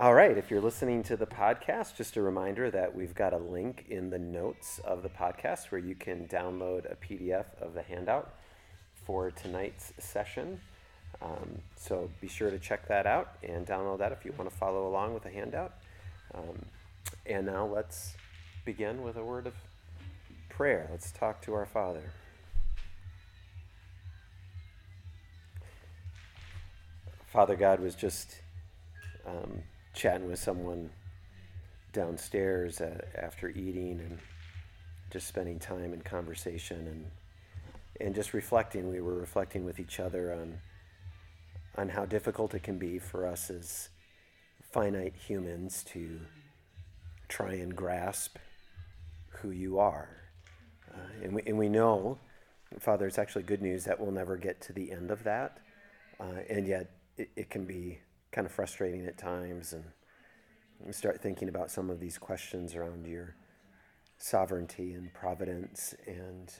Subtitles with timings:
[0.00, 3.36] All right, if you're listening to the podcast, just a reminder that we've got a
[3.36, 7.82] link in the notes of the podcast where you can download a PDF of the
[7.82, 8.32] handout
[9.04, 10.58] for tonight's session.
[11.20, 14.56] Um, so be sure to check that out and download that if you want to
[14.56, 15.74] follow along with the handout.
[16.34, 16.64] Um,
[17.26, 18.14] and now let's
[18.64, 19.52] begin with a word of
[20.48, 20.88] prayer.
[20.90, 22.04] Let's talk to our Father.
[27.26, 28.36] Father God was just
[29.26, 29.62] um,
[29.92, 30.90] chatting with someone
[31.92, 34.18] downstairs uh, after eating and
[35.10, 37.10] just spending time in conversation and
[38.00, 38.88] and just reflecting.
[38.88, 40.58] We were reflecting with each other on
[41.76, 43.88] on how difficult it can be for us as
[44.70, 46.20] finite humans to
[47.28, 48.36] try and grasp
[49.28, 50.08] who you are.
[50.92, 52.18] Uh, and, we, and we know,
[52.78, 55.58] Father, it's actually good news that we'll never get to the end of that.
[56.18, 58.00] Uh, and yet, it, it can be
[58.32, 59.72] kind of frustrating at times.
[59.72, 59.84] And
[60.86, 63.34] you start thinking about some of these questions around your
[64.18, 66.52] sovereignty and providence and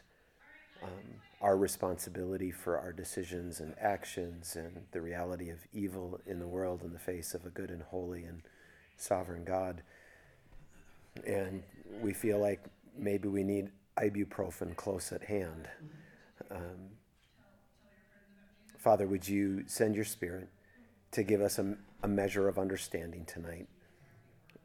[0.83, 6.47] um, our responsibility for our decisions and actions and the reality of evil in the
[6.47, 8.43] world in the face of a good and holy and
[8.97, 9.83] sovereign God.
[11.27, 11.63] And
[12.01, 12.61] we feel like
[12.97, 15.69] maybe we need ibuprofen close at hand.
[16.51, 16.91] Um,
[18.79, 20.49] Father, would you send your spirit
[21.13, 23.67] to give us a, a measure of understanding tonight?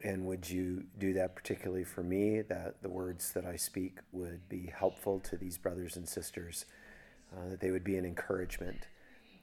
[0.03, 4.47] And would you do that particularly for me, that the words that I speak would
[4.49, 6.66] be helpful to these brothers and sisters,
[7.35, 8.88] uh, that they would be an encouragement,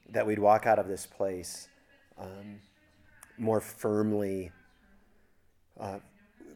[0.09, 1.67] that we'd walk out of this place
[2.17, 2.59] um,
[3.37, 4.51] more firmly,
[5.79, 5.99] uh,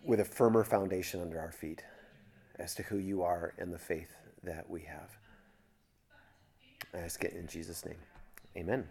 [0.06, 1.84] with a firmer foundation under our feet
[2.58, 5.18] as to who you are and the faith that we have.
[6.94, 7.98] I ask it in Jesus' name.
[8.56, 8.88] Amen.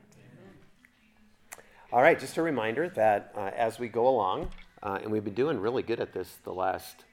[1.92, 4.51] All right, just a reminder that uh, as we go along,
[4.83, 7.05] uh, and we've been doing really good at this the last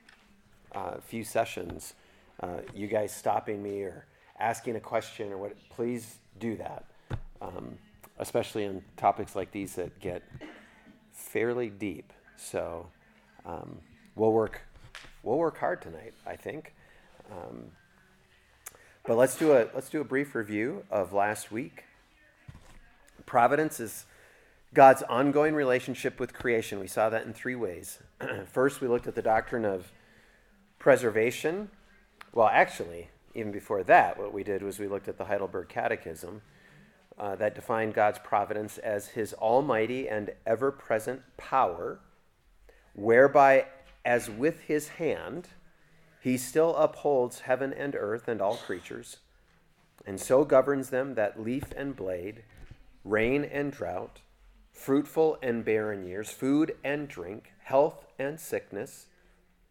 [0.74, 1.94] uh, few sessions,
[2.40, 4.08] uh, you guys stopping me or
[4.40, 6.86] asking a question or what, please do that,
[7.40, 7.78] um,
[8.18, 10.24] especially in topics like these that get
[11.12, 12.12] fairly deep.
[12.36, 12.88] So
[13.46, 13.78] um,
[14.16, 14.60] we'll work
[15.22, 16.74] we'll work hard tonight, I think.
[17.32, 17.66] Um,
[19.06, 21.84] but let's do a let's do a brief review of last week.
[23.28, 24.06] Providence is
[24.74, 26.80] God's ongoing relationship with creation.
[26.80, 28.00] We saw that in three ways.
[28.46, 29.92] First, we looked at the doctrine of
[30.80, 31.70] preservation.
[32.34, 36.42] Well, actually, even before that, what we did was we looked at the Heidelberg Catechism
[37.20, 42.00] uh, that defined God's providence as his almighty and ever present power,
[42.94, 43.68] whereby,
[44.04, 45.50] as with his hand,
[46.20, 49.18] he still upholds heaven and earth and all creatures,
[50.06, 52.44] and so governs them that leaf and blade,
[53.04, 54.22] rain and drought,
[54.74, 59.06] fruitful and barren years, food and drink, health and sickness,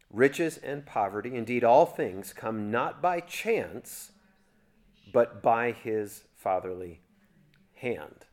[0.09, 4.11] riches and poverty, indeed all things come not by chance,
[5.11, 7.01] but by his fatherly
[7.75, 8.25] hand.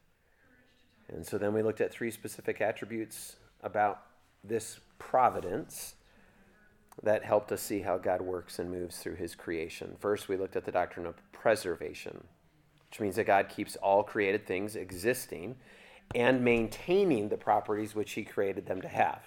[1.09, 4.03] And so then we looked at three specific attributes about
[4.45, 5.95] this providence
[7.03, 9.97] that helped us see how God works and moves through his creation.
[9.99, 12.25] First, we looked at the doctrine of preservation,
[12.89, 15.57] which means that God keeps all created things existing
[16.15, 19.23] and maintaining the properties which he created them to have.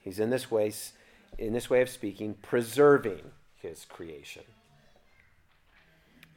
[0.00, 0.72] He's in this way,
[1.38, 3.22] in this way of speaking, preserving
[3.60, 4.44] his creation.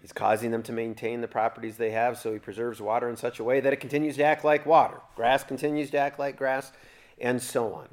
[0.02, 3.40] He's causing them to maintain the properties they have, so he preserves water in such
[3.40, 5.02] a way that it continues to act like water.
[5.16, 6.72] Grass continues to act like grass,
[7.20, 7.88] and so on.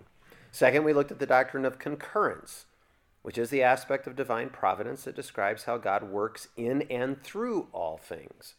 [0.53, 2.67] Second, we looked at the doctrine of concurrence,
[3.23, 7.69] which is the aspect of divine providence that describes how God works in and through
[7.73, 8.55] all things,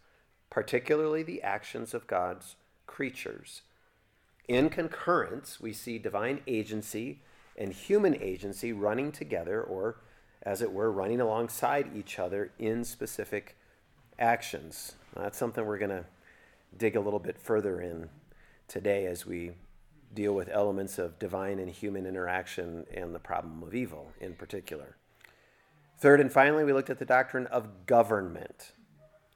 [0.50, 2.56] particularly the actions of God's
[2.88, 3.62] creatures.
[4.48, 7.22] In concurrence, we see divine agency
[7.58, 9.98] and human agency running together, or
[10.44, 13.58] as it were, running alongside each other in specific
[14.20, 14.96] actions.
[15.16, 16.06] That's something we're going to
[16.78, 18.10] dig a little bit further in
[18.68, 19.52] today as we
[20.14, 24.96] deal with elements of divine and human interaction and the problem of evil in particular.
[25.98, 28.74] Third and finally, we looked at the doctrine of government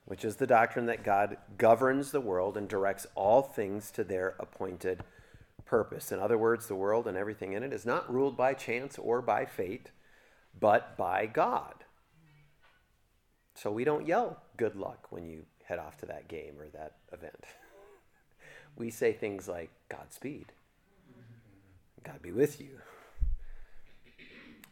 [0.09, 4.33] which is the doctrine that God governs the world and directs all things to their
[4.39, 5.03] appointed
[5.67, 6.11] purpose.
[6.11, 9.21] In other words, the world and everything in it is not ruled by chance or
[9.21, 9.91] by fate,
[10.59, 11.75] but by God.
[13.53, 16.93] So we don't yell good luck when you head off to that game or that
[17.13, 17.45] event.
[18.75, 20.53] we say things like Godspeed.
[22.03, 22.79] God be with you.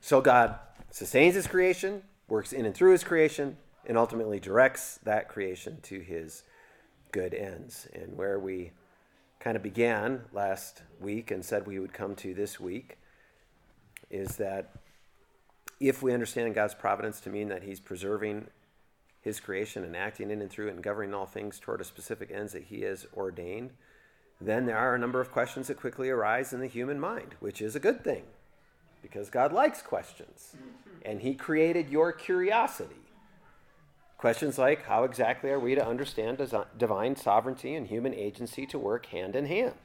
[0.01, 0.55] So God
[0.89, 3.57] sustains his creation, works in and through his creation,
[3.87, 6.43] and ultimately directs that creation to his
[7.11, 7.87] good ends.
[7.93, 8.71] And where we
[9.39, 12.97] kind of began last week and said we would come to this week
[14.09, 14.73] is that
[15.79, 18.47] if we understand God's providence to mean that He's preserving
[19.21, 22.53] His creation and acting in and through and governing all things toward a specific ends
[22.53, 23.71] that He has ordained,
[24.41, 27.61] then there are a number of questions that quickly arise in the human mind, which
[27.61, 28.23] is a good thing
[29.01, 30.55] because God likes questions
[31.05, 32.95] and He created your curiosity.
[34.17, 36.41] Questions like how exactly are we to understand
[36.77, 39.75] divine sovereignty and human agency to work hand in hand?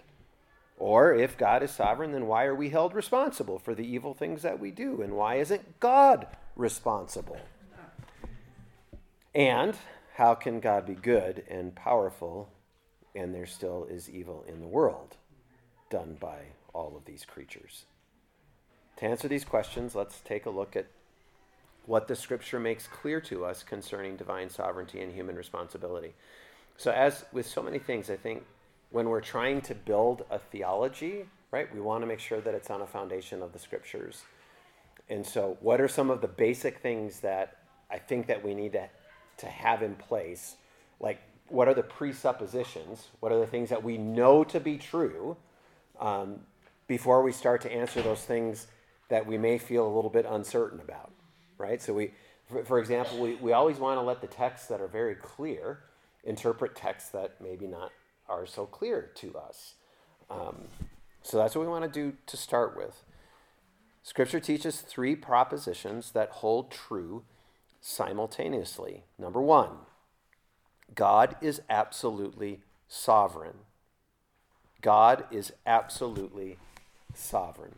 [0.79, 4.43] Or if God is sovereign, then why are we held responsible for the evil things
[4.43, 5.03] that we do?
[5.03, 6.27] And why isn't God
[6.57, 7.39] responsible?
[9.35, 9.77] And
[10.15, 12.49] how can God be good and powerful
[13.15, 15.17] and there still is evil in the world
[15.91, 16.39] done by
[16.73, 17.85] all of these creatures?
[18.97, 20.87] To answer these questions, let's take a look at
[21.87, 26.15] what the scripture makes clear to us concerning divine sovereignty and human responsibility.
[26.77, 28.45] So, as with so many things, I think
[28.91, 32.71] when we're trying to build a theology, right, we want to make sure that it's
[32.71, 34.23] on a foundation of the scriptures.
[35.09, 37.59] And so, what are some of the basic things that
[37.91, 38.89] I think that we need to,
[39.39, 40.57] to have in place?
[41.01, 43.09] Like, what are the presuppositions?
[43.21, 45.37] What are the things that we know to be true
[46.01, 46.41] um,
[46.87, 48.69] before we start to answer those things
[49.09, 51.13] that we may feel a little bit uncertain about?
[51.63, 51.81] Right?
[51.81, 52.11] So we,
[52.51, 55.85] for, for example, we, we always want to let the texts that are very clear
[56.25, 57.93] interpret texts that maybe not
[58.29, 59.75] are so clear to us.
[60.31, 60.65] Um,
[61.23, 63.03] so that's what we want to do to start with.
[64.03, 67.23] Scripture teaches three propositions that hold true
[67.81, 69.05] simultaneously.
[69.19, 69.71] Number one,
[70.95, 73.59] God is absolutely sovereign.
[74.81, 76.59] God is absolutely
[77.15, 77.77] sovereign.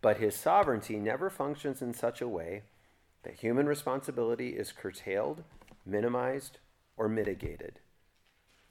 [0.00, 2.62] But his sovereignty never functions in such a way
[3.22, 5.44] that human responsibility is curtailed,
[5.84, 6.58] minimized,
[6.96, 7.80] or mitigated.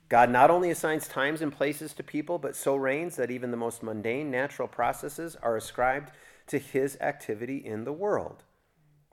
[0.10, 3.58] God not only assigns times and places to people, but so reigns that even the
[3.58, 6.12] most mundane natural processes are ascribed
[6.48, 8.44] to his activity in the world.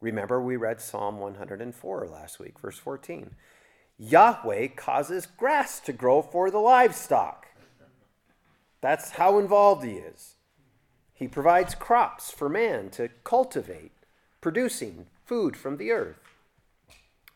[0.01, 3.35] Remember, we read Psalm 104 last week, verse 14.
[3.99, 7.49] Yahweh causes grass to grow for the livestock.
[8.81, 10.35] That's how involved he is.
[11.13, 13.93] He provides crops for man to cultivate,
[14.41, 16.19] producing food from the earth.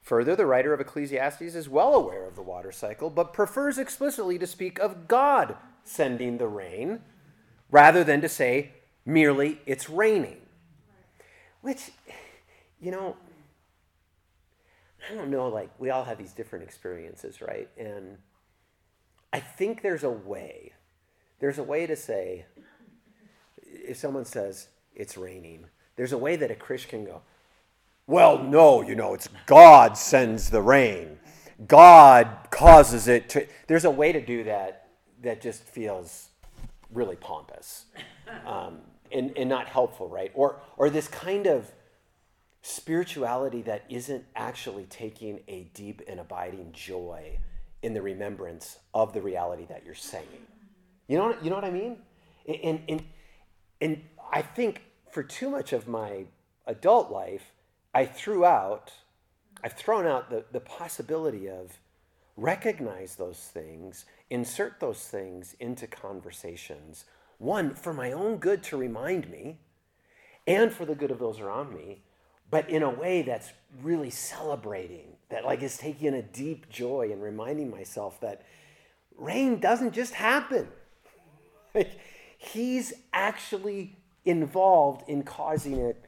[0.02, 4.38] Further, the writer of Ecclesiastes is well aware of the water cycle, but prefers explicitly
[4.38, 7.00] to speak of God sending the rain
[7.70, 8.72] rather than to say
[9.04, 10.40] merely it's raining.
[11.60, 11.90] Which,
[12.80, 13.16] you know,
[15.10, 17.68] I don't know, like, we all have these different experiences, right?
[17.76, 18.18] And
[19.32, 20.72] I think there's a way.
[21.38, 22.46] There's a way to say,
[23.62, 27.22] if someone says it's raining, there's a way that a Christian can go,
[28.08, 31.18] well, no, you know, it's God sends the rain.
[31.66, 33.46] God causes it to.
[33.68, 34.88] There's a way to do that
[35.22, 36.28] that just feels
[36.90, 37.84] really pompous
[38.46, 38.78] um,
[39.12, 40.30] and, and not helpful, right?
[40.34, 41.70] Or, or this kind of
[42.62, 47.38] spirituality that isn't actually taking a deep and abiding joy
[47.82, 50.26] in the remembrance of the reality that you're saying.
[51.08, 51.98] You know, you know what I mean?
[52.46, 53.04] And, and,
[53.80, 54.02] and
[54.32, 56.24] I think for too much of my
[56.66, 57.52] adult life,
[57.94, 58.92] I threw out,
[59.62, 61.78] I've thrown out the, the possibility of
[62.36, 67.04] recognize those things, insert those things into conversations.
[67.38, 69.58] One, for my own good to remind me,
[70.46, 72.02] and for the good of those around me,
[72.50, 73.52] but in a way that's
[73.82, 78.42] really celebrating, that like is taking a deep joy and reminding myself that
[79.16, 80.68] rain doesn't just happen.
[82.38, 86.02] he's actually involved in causing it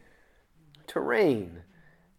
[0.86, 1.62] to rain.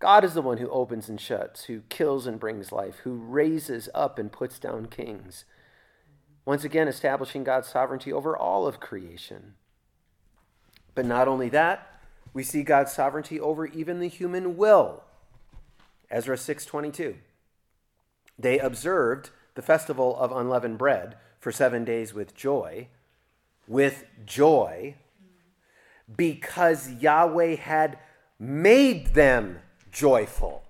[0.02, 3.88] God is the one who opens and shuts, who kills and brings life, who raises
[3.94, 5.46] up and puts down kings.
[6.44, 9.54] Once again, establishing God's sovereignty over all of creation.
[10.96, 12.02] But not only that,
[12.34, 15.04] we see God's sovereignty over even the human will.
[16.10, 17.18] Ezra 6:22.
[18.40, 22.88] They observed the festival of unleavened bread for 7 days with joy,
[23.68, 24.96] with joy
[26.14, 28.00] because Yahweh had
[28.40, 29.60] made them
[29.92, 30.64] joyful.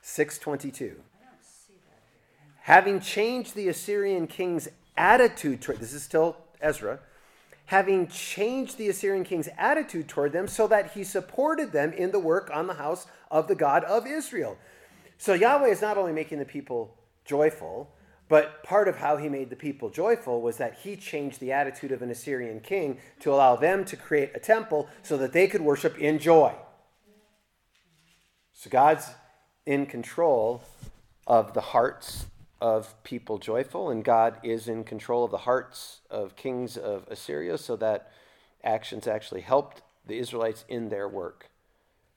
[0.00, 0.96] 622.
[2.62, 7.00] Having changed the Assyrian king's attitude toward this is still Ezra,
[7.66, 12.18] having changed the Assyrian king's attitude toward them so that he supported them in the
[12.18, 14.58] work on the house of the God of Israel.
[15.18, 16.94] So Yahweh is not only making the people
[17.24, 17.90] joyful,
[18.28, 21.92] but part of how he made the people joyful was that he changed the attitude
[21.92, 25.60] of an Assyrian king to allow them to create a temple so that they could
[25.60, 26.54] worship in joy.
[28.54, 29.10] So God's
[29.66, 30.62] in control
[31.26, 32.26] of the hearts
[32.60, 37.58] of people joyful, and God is in control of the hearts of kings of Assyria,
[37.58, 38.12] so that
[38.62, 41.50] actions actually helped the Israelites in their work.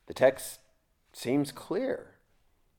[0.06, 0.60] The text
[1.12, 2.15] seems clear.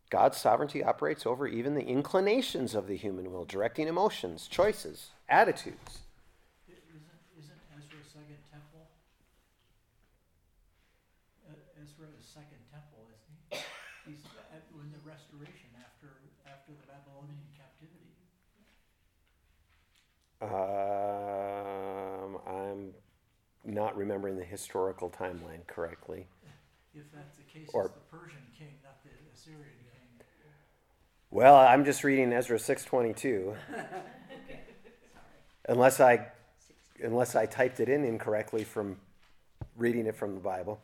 [0.09, 5.99] God's sovereignty operates over even the inclinations of the human will, directing emotions, choices, attitudes.
[6.69, 7.03] Isn't,
[7.37, 8.87] isn't Ezra second temple?
[11.83, 14.11] Ezra is second temple, isn't he?
[14.11, 14.23] He's
[14.87, 16.07] in the restoration after,
[16.47, 18.15] after the Babylonian captivity.
[20.41, 22.93] Um, I'm
[23.65, 26.27] not remembering the historical timeline correctly.
[26.93, 29.86] If that's the case, Or- it's the Persian king, not the Assyrian king.
[31.29, 33.55] Well, I'm just reading Ezra 6:22.
[35.69, 36.27] Unless I
[37.03, 38.97] unless I typed it in incorrectly from
[39.75, 40.79] reading it from the Bible.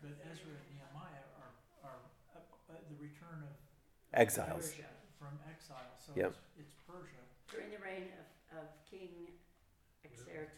[0.00, 1.50] But Ezra and Nehemiah are,
[1.90, 1.98] are
[2.36, 3.52] uh, uh, the return of
[4.18, 4.70] Exiles.
[4.70, 4.84] Persia,
[5.18, 6.28] from exile, so Yep.
[6.28, 7.20] it's, it's Persia.
[7.50, 8.08] during the reign
[8.52, 9.08] of, of King
[10.06, 10.48] Xer-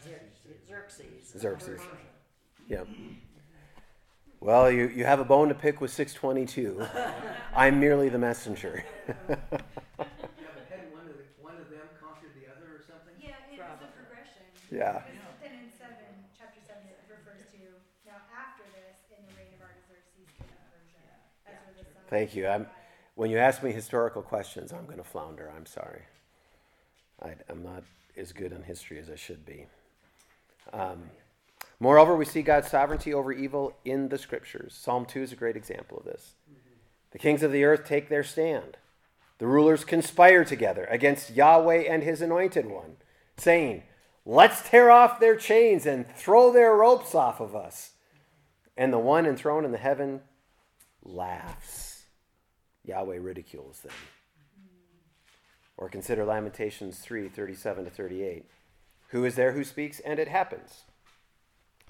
[0.00, 1.34] Xer- Xerxes.
[1.34, 1.80] of Xerxes.
[1.80, 2.86] Persia.
[4.44, 4.52] Yep.
[4.52, 6.84] Well, you, you have a bone to pick with 622.
[7.56, 8.84] I'm merely the messenger.
[9.08, 13.16] Yeah, but one of the, one of them conquered the other or something?
[13.16, 14.44] Yeah, it is a progression.
[14.68, 15.00] Yeah.
[15.08, 16.04] Because then in seven,
[16.36, 17.60] chapter seven, it refers to,
[18.04, 21.04] now after this, in the reign of Artaxerxes, king of Persia,
[21.48, 22.44] Ezra the son of Thank you.
[22.46, 22.68] I'm-
[23.14, 25.48] When you ask me historical questions, I'm going to flounder.
[25.56, 26.02] I'm sorry.
[27.22, 27.84] I, I'm not
[28.16, 29.66] as good on history as I should be.
[30.72, 31.10] Um,
[31.80, 34.74] moreover, we see God's sovereignty over evil in the scriptures.
[34.78, 36.34] Psalm 2 is a great example of this.
[37.10, 38.76] The kings of the earth take their stand.
[39.38, 42.96] The rulers conspire together against Yahweh and his anointed one,
[43.36, 43.82] saying,
[44.26, 47.92] Let's tear off their chains and throw their ropes off of us.
[48.76, 50.22] And the one enthroned in the heaven
[51.02, 52.04] laughs.
[52.84, 53.92] Yahweh ridicules them.
[55.76, 58.44] Or consider Lamentations 3 37 to 38.
[59.08, 60.83] Who is there who speaks, and it happens?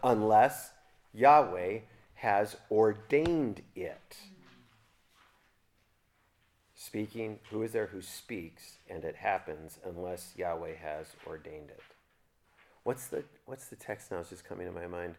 [0.02, 0.72] Unless
[1.12, 1.80] Yahweh
[2.14, 4.16] has ordained it.
[6.74, 11.80] Speaking, who is there who speaks, and it happens, unless Yahweh has ordained it?
[12.82, 14.18] What's the what's the text now?
[14.18, 15.14] It's just coming to my mind.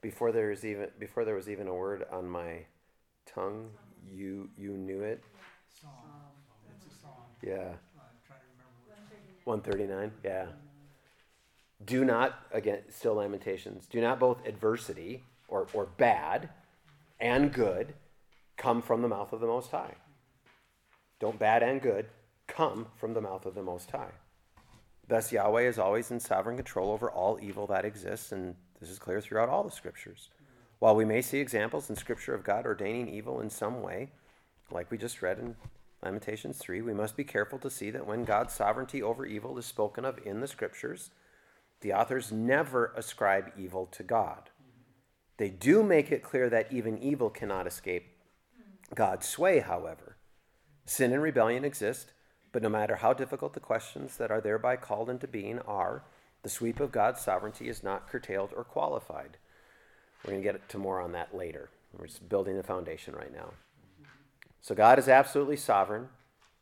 [0.00, 2.64] Before there was even before there was even a word on my
[3.26, 3.70] tongue,
[4.10, 5.22] you you knew it.
[6.66, 7.56] That's a song, Yeah.
[7.58, 9.60] I'm trying to remember which one.
[9.60, 10.46] 139 yeah
[11.84, 16.48] do not again still lamentations do not both adversity or, or bad
[17.20, 17.94] and good
[18.56, 19.94] come from the mouth of the most high.
[21.18, 22.06] Don't bad and good
[22.46, 24.12] come from the mouth of the most high.
[25.08, 28.98] Thus yahweh is always in sovereign control over all evil that exists and this is
[28.98, 30.30] clear throughout all the scriptures.
[30.78, 34.10] While we may see examples in scripture of god ordaining evil in some way
[34.70, 35.56] like we just read in
[36.02, 39.66] Lamentations 3, we must be careful to see that when God's sovereignty over evil is
[39.66, 41.10] spoken of in the scriptures,
[41.80, 44.50] the authors never ascribe evil to God.
[45.38, 48.06] They do make it clear that even evil cannot escape
[48.94, 50.16] God's sway, however.
[50.84, 52.12] Sin and rebellion exist,
[52.52, 56.04] but no matter how difficult the questions that are thereby called into being are,
[56.42, 59.36] the sweep of God's sovereignty is not curtailed or qualified.
[60.24, 61.70] We're going to get to more on that later.
[61.96, 63.52] We're just building the foundation right now.
[64.60, 66.08] So God is absolutely sovereign,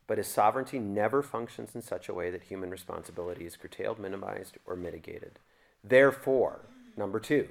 [0.08, 4.56] but his sovereignty never functions in such a way that human responsibility is curtailed, minimized,
[4.66, 5.38] or mitigated.
[5.84, 6.62] Therefore,
[6.96, 7.46] number two,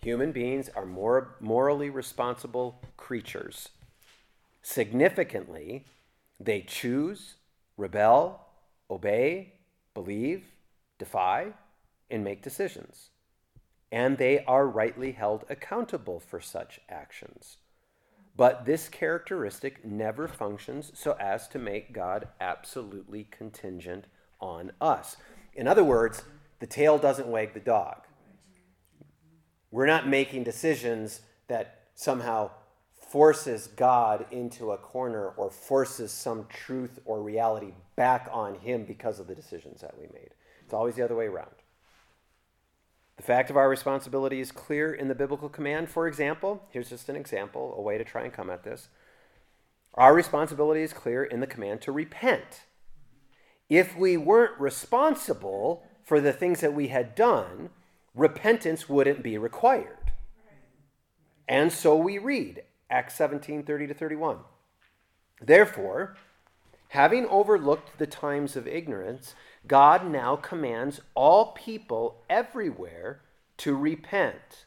[0.00, 3.68] human beings are more morally responsible creatures.
[4.62, 5.84] Significantly,
[6.40, 7.34] they choose,
[7.76, 8.40] rebel,
[8.90, 9.52] obey,
[9.92, 10.46] believe,
[10.98, 11.52] defy,
[12.10, 13.10] and make decisions.
[13.90, 17.58] And they are rightly held accountable for such actions.
[18.36, 24.06] But this characteristic never functions so as to make God absolutely contingent
[24.40, 25.16] on us.
[25.54, 26.22] In other words,
[26.60, 28.06] the tail doesn't wag the dog.
[29.70, 32.50] We're not making decisions that somehow
[32.94, 39.20] forces God into a corner or forces some truth or reality back on him because
[39.20, 40.30] of the decisions that we made.
[40.64, 41.50] It's always the other way around.
[43.16, 45.88] The fact of our responsibility is clear in the biblical command.
[45.88, 48.88] For example, here's just an example, a way to try and come at this.
[49.94, 52.62] Our responsibility is clear in the command to repent.
[53.68, 57.70] If we weren't responsible for the things that we had done,
[58.14, 60.12] repentance wouldn't be required.
[61.46, 64.38] And so we read Acts 17 30 to 31.
[65.40, 66.16] Therefore,
[66.88, 69.34] having overlooked the times of ignorance,
[69.66, 73.20] God now commands all people everywhere
[73.58, 74.66] to repent.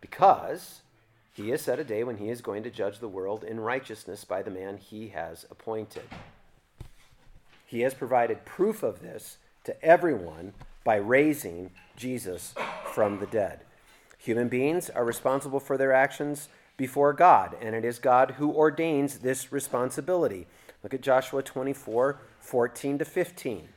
[0.00, 0.82] Because
[1.32, 4.24] He has set a day when he is going to judge the world in righteousness
[4.24, 6.04] by the man he has appointed.
[7.66, 10.52] He has provided proof of this to everyone
[10.84, 12.54] by raising Jesus
[12.92, 13.60] from the dead.
[14.18, 19.18] Human beings are responsible for their actions before God, and it is God who ordains
[19.18, 20.46] this responsibility.
[20.82, 23.68] Look at Joshua 24 14 to 15.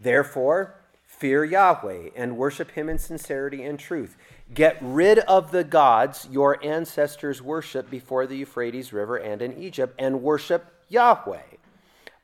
[0.00, 0.74] Therefore,
[1.06, 4.16] fear Yahweh and worship him in sincerity and truth.
[4.52, 9.94] Get rid of the gods your ancestors worshiped before the Euphrates River and in Egypt,
[10.00, 11.42] and worship Yahweh.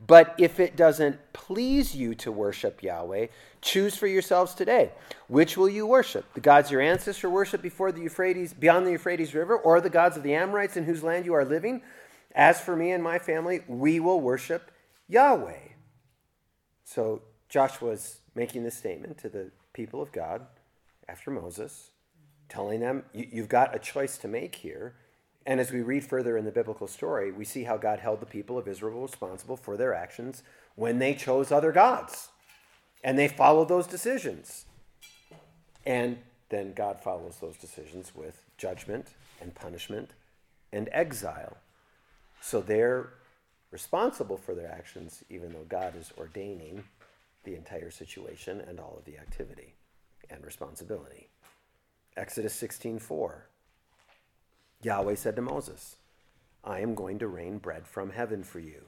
[0.04, 3.28] But if it doesn't please you to worship Yahweh,
[3.60, 4.90] choose for yourselves today.
[5.28, 6.24] Which will you worship?
[6.34, 10.16] The gods your ancestors worshiped before the Euphrates, beyond the Euphrates River, or the gods
[10.16, 11.82] of the Amorites in whose land you are living?
[12.34, 14.72] As for me and my family, we will worship
[15.08, 15.72] Yahweh.
[16.84, 20.46] So Joshua's making this statement to the people of God
[21.08, 21.90] after Moses,
[22.48, 24.94] telling them, You've got a choice to make here.
[25.46, 28.26] And as we read further in the biblical story, we see how God held the
[28.26, 30.42] people of Israel responsible for their actions
[30.74, 32.28] when they chose other gods.
[33.02, 34.66] And they followed those decisions.
[35.86, 36.18] And
[36.50, 39.08] then God follows those decisions with judgment
[39.40, 40.10] and punishment
[40.70, 41.56] and exile.
[42.40, 43.14] So they're
[43.70, 46.84] responsible for their actions, even though God is ordaining
[47.44, 49.74] the entire situation and all of the activity
[50.30, 51.28] and responsibility.
[52.16, 53.42] Exodus 16:4
[54.82, 55.96] Yahweh said to Moses,
[56.64, 58.84] I am going to rain bread from heaven for you.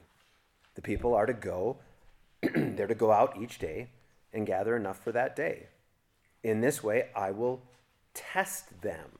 [0.75, 1.77] The people are to go,
[2.41, 3.89] they're to go out each day
[4.33, 5.67] and gather enough for that day.
[6.43, 7.61] In this way, I will
[8.13, 9.19] test them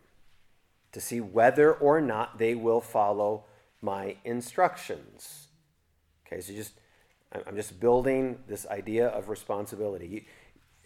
[0.92, 3.46] to see whether or not they will follow
[3.82, 5.48] my instructions.
[6.32, 6.74] Okay, so just
[7.48, 10.28] I'm just building this idea of responsibility.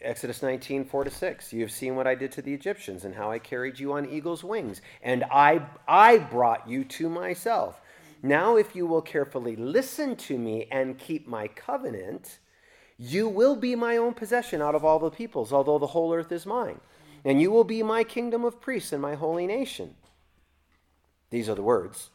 [0.01, 1.53] Exodus 19, 4 to 6.
[1.53, 4.09] You have seen what I did to the Egyptians and how I carried you on
[4.09, 7.81] eagle's wings, and I, I brought you to myself.
[8.21, 12.39] Now, if you will carefully listen to me and keep my covenant,
[12.97, 16.31] you will be my own possession out of all the peoples, although the whole earth
[16.31, 16.79] is mine.
[17.23, 19.95] And you will be my kingdom of priests and my holy nation.
[21.31, 22.09] These are the words,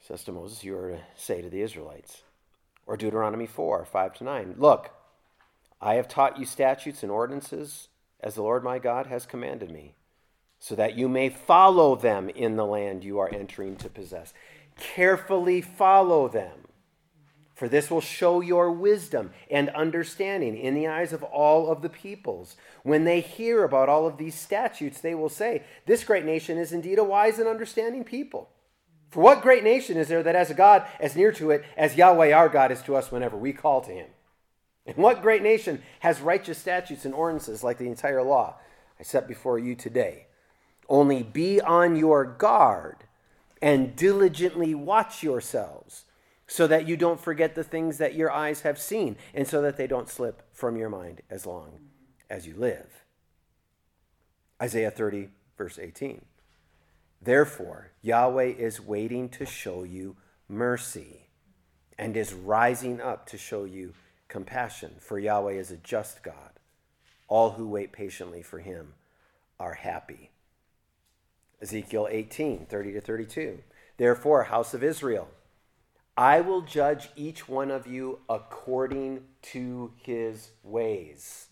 [0.00, 2.22] says to Moses, you are to say to the Israelites.
[2.92, 4.56] Or Deuteronomy 4, 5 to 9.
[4.58, 4.90] Look,
[5.80, 7.88] I have taught you statutes and ordinances
[8.20, 9.94] as the Lord my God has commanded me,
[10.58, 14.34] so that you may follow them in the land you are entering to possess.
[14.76, 16.68] Carefully follow them,
[17.54, 21.88] for this will show your wisdom and understanding in the eyes of all of the
[21.88, 22.56] peoples.
[22.82, 26.72] When they hear about all of these statutes, they will say, This great nation is
[26.72, 28.50] indeed a wise and understanding people.
[29.12, 31.96] For what great nation is there that has a God as near to it as
[31.96, 34.06] Yahweh our God is to us whenever we call to him?
[34.86, 38.56] And what great nation has righteous statutes and ordinances like the entire law
[38.98, 40.28] I set before you today?
[40.88, 43.04] Only be on your guard
[43.60, 46.06] and diligently watch yourselves
[46.46, 49.76] so that you don't forget the things that your eyes have seen and so that
[49.76, 51.80] they don't slip from your mind as long
[52.30, 53.04] as you live.
[54.62, 56.24] Isaiah 30, verse 18.
[57.24, 60.16] Therefore, Yahweh is waiting to show you
[60.48, 61.28] mercy
[61.96, 63.94] and is rising up to show you
[64.26, 66.58] compassion, for Yahweh is a just God.
[67.28, 68.94] All who wait patiently for him
[69.60, 70.30] are happy.
[71.60, 73.58] Ezekiel 18, 30 to 32.
[73.98, 75.28] Therefore, house of Israel,
[76.16, 81.46] I will judge each one of you according to his ways.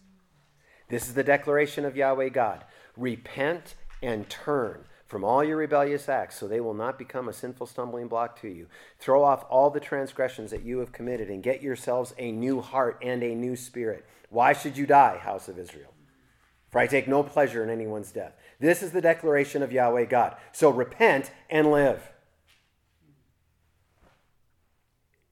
[0.89, 2.65] This is the declaration of Yahweh God.
[2.97, 7.67] Repent and turn from all your rebellious acts, so they will not become a sinful
[7.67, 8.69] stumbling block to you.
[9.01, 12.97] Throw off all the transgressions that you have committed and get yourselves a new heart
[13.03, 14.07] and a new spirit.
[14.29, 15.93] Why should you die, house of Israel?
[16.69, 18.35] For I take no pleasure in anyone's death.
[18.61, 20.37] This is the declaration of Yahweh God.
[20.53, 22.13] So repent and live.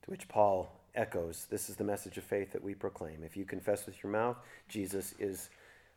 [0.02, 3.22] To which Paul echoes this is the message of faith that we proclaim.
[3.22, 5.50] If you confess with your mouth Jesus is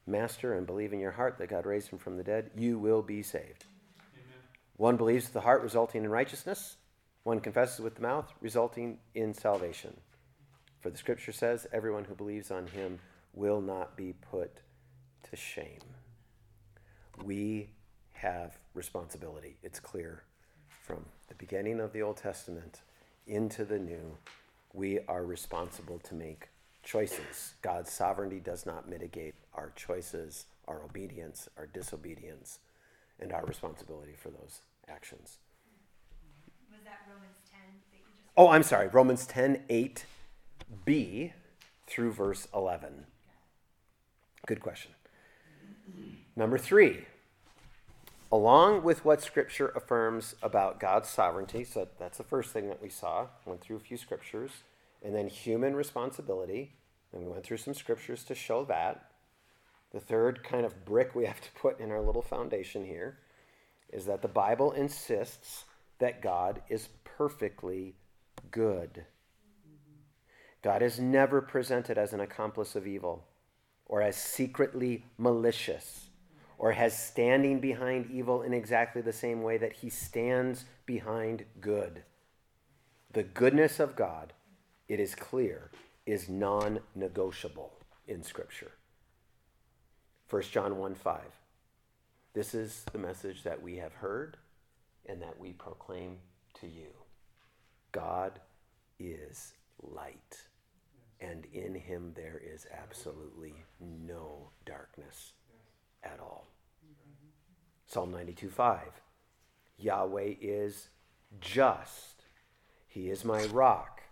[0.05, 3.01] master and believe in your heart that God raised him from the dead, you will
[3.01, 3.65] be saved.
[4.81, 6.77] One believes with the heart, resulting in righteousness.
[7.21, 9.95] One confesses with the mouth, resulting in salvation.
[10.79, 12.97] For the scripture says, everyone who believes on him
[13.31, 14.61] will not be put
[15.29, 15.83] to shame.
[17.23, 17.69] We
[18.13, 19.55] have responsibility.
[19.61, 20.23] It's clear
[20.81, 22.81] from the beginning of the Old Testament
[23.27, 24.17] into the New.
[24.73, 26.49] We are responsible to make
[26.81, 27.53] choices.
[27.61, 32.57] God's sovereignty does not mitigate our choices, our obedience, our disobedience,
[33.19, 35.37] and our responsibility for those actions.
[36.71, 38.31] Was that Romans ten that you just?
[38.37, 38.87] Oh, I'm sorry.
[38.87, 41.33] Romans 10 8b
[41.87, 43.05] through verse 11.
[44.45, 44.91] Good question.
[46.35, 47.05] Number three,
[48.31, 52.89] along with what Scripture affirms about God's sovereignty, so that's the first thing that we
[52.89, 54.51] saw, went through a few scriptures,
[55.03, 56.73] and then human responsibility,
[57.11, 59.11] and we went through some scriptures to show that.
[59.91, 63.17] The third kind of brick we have to put in our little foundation here
[63.91, 65.65] is that the Bible insists
[65.99, 67.95] that God is perfectly
[68.49, 69.05] good.
[70.61, 73.25] God is never presented as an accomplice of evil
[73.85, 76.07] or as secretly malicious
[76.57, 82.03] or as standing behind evil in exactly the same way that he stands behind good.
[83.13, 84.33] The goodness of God,
[84.87, 85.71] it is clear,
[86.05, 87.73] is non negotiable
[88.07, 88.71] in Scripture.
[90.29, 91.21] 1 John 1 5.
[92.33, 94.37] This is the message that we have heard
[95.05, 96.17] and that we proclaim
[96.61, 96.87] to you
[97.91, 98.39] God
[98.99, 100.37] is light,
[101.19, 105.33] and in him there is absolutely no darkness
[106.03, 106.47] at all.
[107.85, 108.79] Psalm 92 5.
[109.77, 110.87] Yahweh is
[111.41, 112.23] just,
[112.87, 114.03] he is my rock,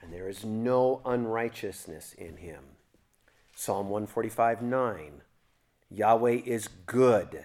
[0.00, 2.64] and there is no unrighteousness in him.
[3.54, 5.12] Psalm 145 9.
[5.90, 7.44] Yahweh is good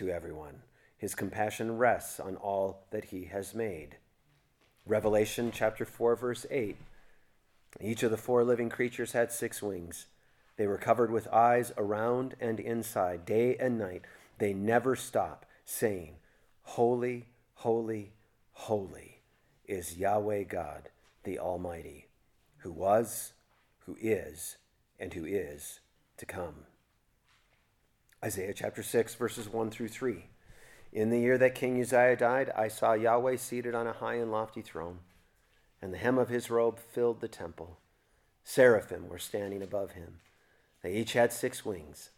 [0.00, 0.62] to everyone.
[0.96, 3.98] His compassion rests on all that he has made.
[4.86, 6.78] Revelation chapter 4, verse 8.
[7.82, 10.06] Each of the four living creatures had six wings.
[10.56, 14.06] They were covered with eyes around and inside, day and night.
[14.38, 16.14] They never stop saying,
[16.62, 18.14] Holy, holy,
[18.52, 19.20] holy
[19.66, 20.88] is Yahweh God,
[21.24, 22.08] the Almighty,
[22.60, 23.34] who was,
[23.80, 24.56] who is,
[24.98, 25.80] and who is
[26.16, 26.64] to come.
[28.22, 30.26] Isaiah chapter 6, verses 1 through 3.
[30.92, 34.30] In the year that King Uzziah died, I saw Yahweh seated on a high and
[34.30, 34.98] lofty throne,
[35.80, 37.78] and the hem of his robe filled the temple.
[38.44, 40.18] Seraphim were standing above him.
[40.82, 42.10] They each had six wings.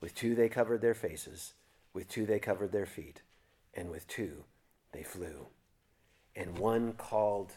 [0.00, 1.54] With two they covered their faces,
[1.92, 3.22] with two they covered their feet,
[3.74, 4.42] and with two
[4.90, 5.46] they flew.
[6.34, 7.52] And one called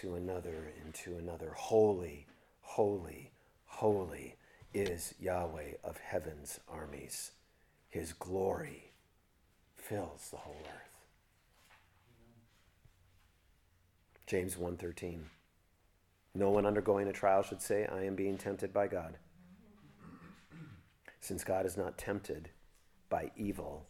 [0.00, 2.26] to another and to another, Holy,
[2.62, 3.30] holy,
[3.66, 4.34] holy
[4.74, 7.32] is Yahweh of heaven's armies.
[7.88, 8.92] His glory
[9.74, 10.86] fills the whole earth.
[14.26, 15.30] James 1:13
[16.34, 19.18] No one undergoing a trial should say I am being tempted by God.
[21.20, 22.50] Since God is not tempted
[23.08, 23.86] by evil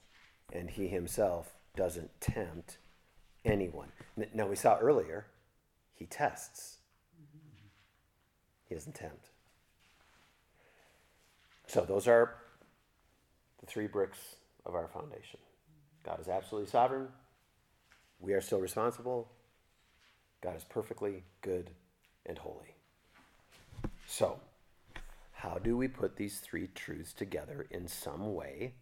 [0.52, 2.78] and he himself doesn't tempt
[3.44, 3.92] anyone.
[4.34, 5.26] Now we saw earlier
[5.94, 6.78] he tests.
[8.68, 9.30] He doesn't tempt.
[11.66, 12.35] So those are
[13.61, 14.18] the three bricks
[14.64, 15.40] of our foundation.
[16.05, 17.09] God is absolutely sovereign.
[18.20, 19.29] We are still responsible.
[20.42, 21.70] God is perfectly good
[22.24, 22.76] and holy.
[24.07, 24.38] So,
[25.33, 28.74] how do we put these three truths together in some way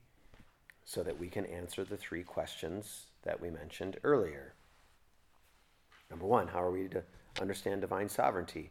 [0.84, 4.54] so that we can answer the three questions that we mentioned earlier?
[6.10, 7.02] Number one, how are we to
[7.40, 8.70] understand divine sovereignty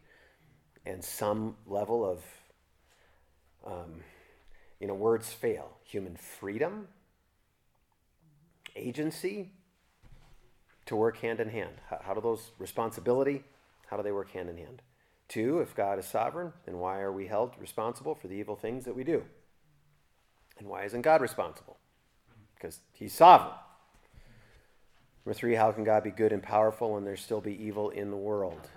[0.86, 2.22] and some level of
[3.64, 4.02] um,
[4.80, 5.78] you know, words fail.
[5.84, 6.88] Human freedom,
[8.76, 9.52] agency
[10.86, 11.80] to work hand in hand.
[12.02, 13.44] How, do those responsibility,
[13.86, 14.82] how do they work hand in hand?
[15.28, 18.84] Two, if God is sovereign, then why are we held responsible for the evil things
[18.84, 19.24] that we do?
[20.58, 21.78] And why isn't God responsible?
[22.54, 23.54] Because he's sovereign.
[25.24, 28.10] Number three, how can God be good and powerful and there still be evil in
[28.10, 28.68] the world?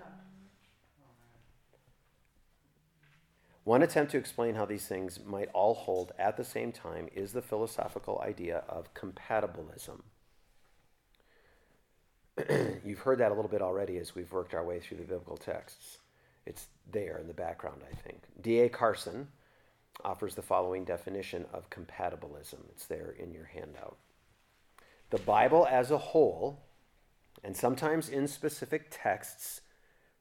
[3.68, 7.34] One attempt to explain how these things might all hold at the same time is
[7.34, 10.00] the philosophical idea of compatibilism.
[12.82, 15.36] You've heard that a little bit already as we've worked our way through the biblical
[15.36, 15.98] texts.
[16.46, 18.22] It's there in the background, I think.
[18.40, 18.70] D.A.
[18.70, 19.28] Carson
[20.02, 22.60] offers the following definition of compatibilism.
[22.70, 23.98] It's there in your handout.
[25.10, 26.62] The Bible as a whole,
[27.44, 29.60] and sometimes in specific texts,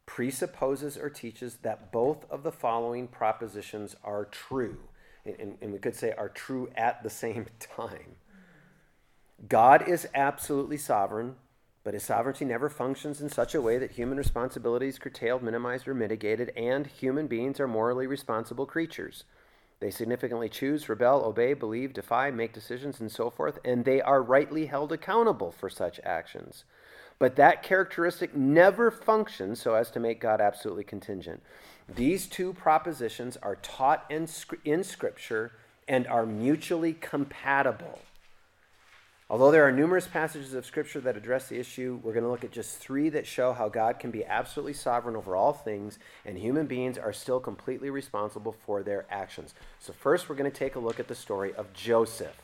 [0.08, 4.78] presupposes or teaches that both of the following propositions are true.
[5.24, 8.16] And, and, we could say are true at the same time.
[9.48, 11.36] God is absolutely sovereign,
[11.84, 15.88] but his sovereignty never functions in such a way that human responsibility is curtailed, minimized,
[15.88, 19.26] or mitigated, and human beings are morally responsible creatures.
[19.80, 24.24] They significantly choose, rebel, obey, believe, defy, make decisions, and so forth, and they are
[24.24, 26.64] rightly held accountable for such actions.
[27.20, 31.42] But that characteristic never functions so as to make God absolutely contingent.
[31.88, 34.28] These two propositions are taught in,
[34.66, 35.52] in Scripture
[35.88, 38.00] and are mutually compatible.
[39.30, 42.46] Although there are numerous passages of Scripture that address the issue, we're going to look
[42.46, 46.38] at just three that show how God can be absolutely sovereign over all things, and
[46.38, 49.54] human beings are still completely responsible for their actions.
[49.80, 52.42] So, first, we're going to take a look at the story of Joseph.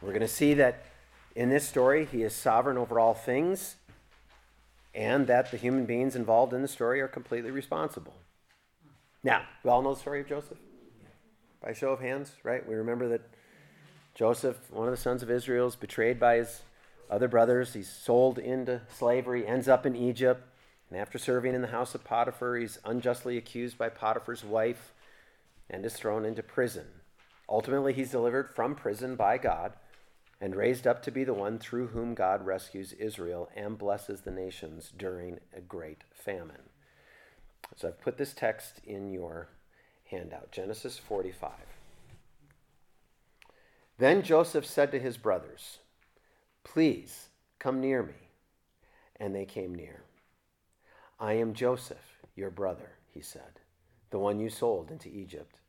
[0.00, 0.84] We're going to see that
[1.34, 3.76] in this story, he is sovereign over all things,
[4.94, 8.14] and that the human beings involved in the story are completely responsible.
[9.22, 10.58] Now, we all know the story of Joseph?
[11.62, 12.66] By show of hands, right?
[12.68, 13.22] We remember that
[14.14, 16.62] Joseph, one of the sons of Israel, is betrayed by his
[17.08, 17.72] other brothers.
[17.72, 20.42] He's sold into slavery, ends up in Egypt.
[20.90, 24.92] And after serving in the house of Potiphar, he's unjustly accused by Potiphar's wife
[25.70, 26.86] and is thrown into prison.
[27.48, 29.72] Ultimately, he's delivered from prison by God
[30.42, 34.32] and raised up to be the one through whom God rescues Israel and blesses the
[34.32, 36.68] nations during a great famine.
[37.76, 39.50] So I've put this text in your
[40.10, 41.52] handout Genesis 45.
[43.98, 45.78] Then Joseph said to his brothers,
[46.64, 47.28] Please
[47.60, 48.30] come near me.
[49.20, 50.02] And they came near.
[51.20, 53.60] I am Joseph, your brother, he said,
[54.10, 55.60] the one you sold into Egypt.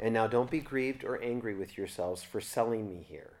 [0.00, 3.39] And now don't be grieved or angry with yourselves for selling me here,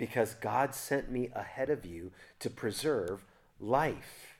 [0.00, 3.22] because God sent me ahead of you to preserve
[3.60, 4.38] life.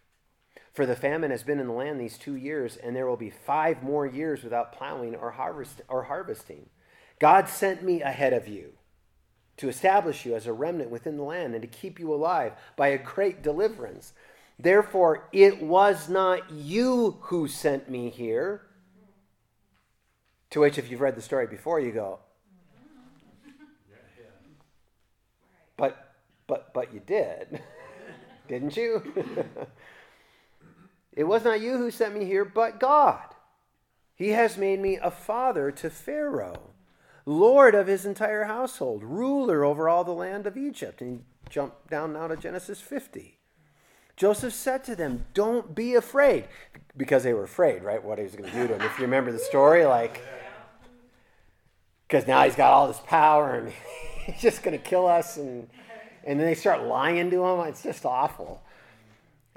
[0.72, 3.28] For the famine has been in the land these two years, and there will be
[3.28, 6.70] five more years without plowing or, harvest, or harvesting.
[7.18, 8.72] God sent me ahead of you
[9.58, 12.88] to establish you as a remnant within the land and to keep you alive by
[12.88, 14.14] a great deliverance.
[14.58, 18.62] Therefore, it was not you who sent me here.
[20.52, 22.20] To which, if you've read the story before, you go,
[26.50, 27.62] but, but, you did,
[28.48, 29.14] didn't you?
[31.12, 33.22] it was not you who sent me here, but God.
[34.16, 36.72] He has made me a father to Pharaoh,
[37.24, 41.00] Lord of his entire household, ruler over all the land of Egypt.
[41.00, 43.38] And jump down now to Genesis 50.
[44.16, 46.48] Joseph said to them, Don't be afraid.
[46.96, 48.02] Because they were afraid, right?
[48.02, 48.82] What he was going to do to them.
[48.82, 50.20] If you remember the story, like,
[52.08, 53.72] because now he's got all this power and
[54.24, 55.36] he's just going to kill us.
[55.36, 55.68] And,
[56.30, 57.66] and then they start lying to him.
[57.66, 58.62] It's just awful.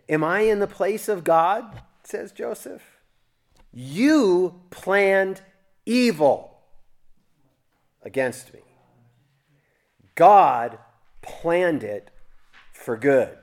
[0.09, 1.83] Am I in the place of God?
[2.03, 2.81] says Joseph.
[3.71, 5.41] You planned
[5.85, 6.61] evil
[8.01, 8.61] against me.
[10.15, 10.79] God
[11.21, 12.09] planned it
[12.71, 13.37] for good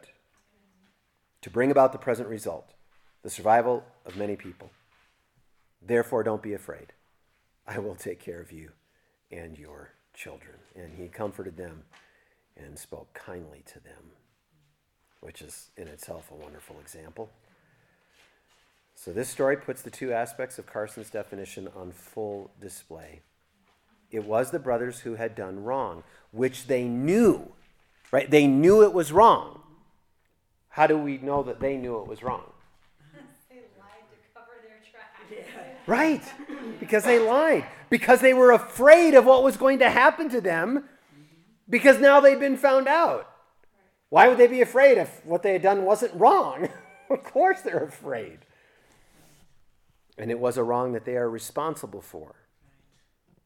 [1.43, 2.75] to bring about the present result,
[3.23, 4.73] the survival of many people.
[5.81, 6.95] Therefore, don't be afraid.
[7.65, 8.73] I will take care of you
[9.31, 10.57] and your children.
[10.75, 11.85] And he comforted them
[12.65, 14.13] and spoke kindly to them,
[15.21, 17.31] which is in itself a wonderful example.
[18.95, 23.21] So, this story puts the two aspects of Carson's definition on full display.
[24.11, 27.51] It was the brothers who had done wrong, which they knew,
[28.13, 28.31] right?
[28.31, 29.63] They knew it was wrong.
[30.69, 32.53] How do we know that they knew it was wrong?
[33.49, 35.81] They lied to cover their tracks.
[35.87, 40.43] Right, because they lied, because they were afraid of what was going to happen to
[40.43, 40.85] them,
[41.71, 43.31] because now they've been found out.
[44.11, 46.69] Why would they be afraid if what they had done wasn't wrong?
[47.11, 48.41] of course they're afraid.
[50.19, 52.35] And it was a wrong that they are responsible for.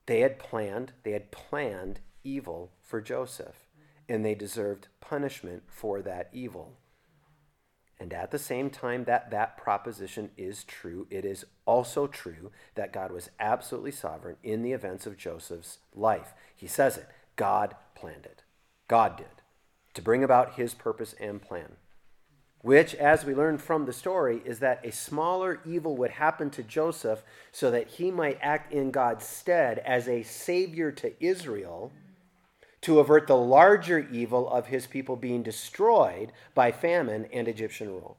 [0.07, 3.69] They had planned, they had planned evil for Joseph,
[4.09, 6.79] and they deserved punishment for that evil.
[8.01, 12.93] And at the same time that that proposition is true, it is also true that
[12.93, 16.35] God was absolutely sovereign in the events of Joseph's life.
[16.57, 18.43] He says it God planned it.
[18.89, 19.27] God did
[19.95, 21.77] to bring about his purpose and plan.
[22.61, 26.63] Which, as we learn from the story, is that a smaller evil would happen to
[26.63, 31.93] Joseph so that he might act in God's stead as a savior to Israel
[32.81, 38.17] to avert the larger evil of his people being destroyed by famine and Egyptian rule.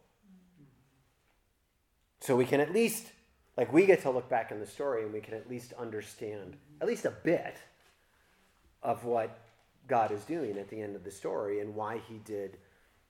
[2.19, 3.11] So we can at least,
[3.57, 6.57] like, we get to look back in the story and we can at least understand
[6.81, 7.57] at least a bit
[8.85, 9.39] of what
[9.87, 12.57] God is doing at the end of the story and why he did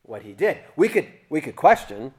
[0.04, 0.58] what he did.
[0.76, 2.14] We could we could question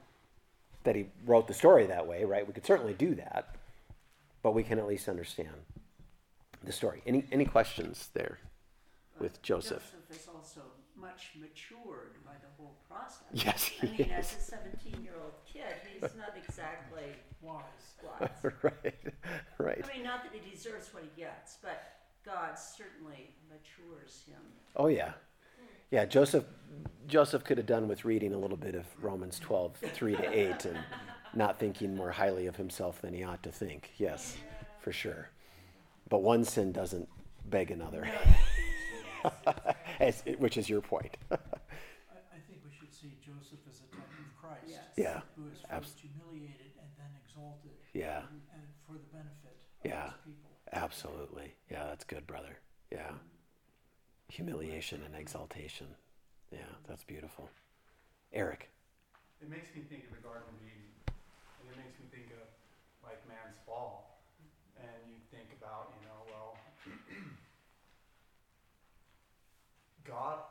[0.85, 2.47] that he wrote the story that way, right?
[2.47, 3.57] We could certainly do that,
[4.43, 5.57] but we can at least understand
[6.63, 7.03] the story.
[7.07, 8.39] Any any questions there
[9.19, 9.83] with uh, Joseph?
[9.83, 10.61] Joseph is also
[10.95, 13.23] much matured by the whole process.
[13.33, 17.05] Yes, he I mean, as a seventeen-year-old kid, he's not exactly
[17.41, 17.63] Wise.
[18.21, 18.53] wise.
[18.63, 18.95] right,
[19.59, 19.85] right.
[19.85, 21.83] I mean, not that he deserves what he gets, but
[22.27, 23.31] God certainly
[23.89, 24.41] matures him.
[24.77, 25.13] Oh yeah,
[25.91, 26.05] yeah.
[26.05, 26.45] Joseph
[27.07, 30.65] Joseph could have done with reading a little bit of Romans 12, 3 to 8,
[30.65, 30.79] and
[31.35, 33.91] not thinking more highly of himself than he ought to think.
[33.97, 34.37] Yes,
[34.81, 35.29] for sure.
[36.09, 37.09] But one sin doesn't
[37.49, 38.09] beg another,
[40.01, 41.17] As- which is your point.
[41.31, 44.65] I, I think we should see Joseph as a type of Christ.
[44.69, 44.81] Yes.
[44.97, 47.71] Yeah, Who is abs- first humiliated and then exalted.
[47.95, 48.19] Yeah.
[48.31, 50.05] And, and for the benefit of Yeah.
[50.05, 50.51] his people.
[50.73, 51.55] absolutely.
[51.71, 52.57] Yeah, that's good, brother.
[52.93, 53.13] Yeah.
[54.37, 55.89] Humiliation and exaltation.
[56.53, 57.49] Yeah, that's beautiful.
[58.37, 58.69] Eric.
[59.41, 62.45] It makes me think of the Garden of Eden, and it makes me think of
[63.01, 64.21] like man's fall,
[64.77, 66.53] and you think about, you know, well,
[70.05, 70.45] God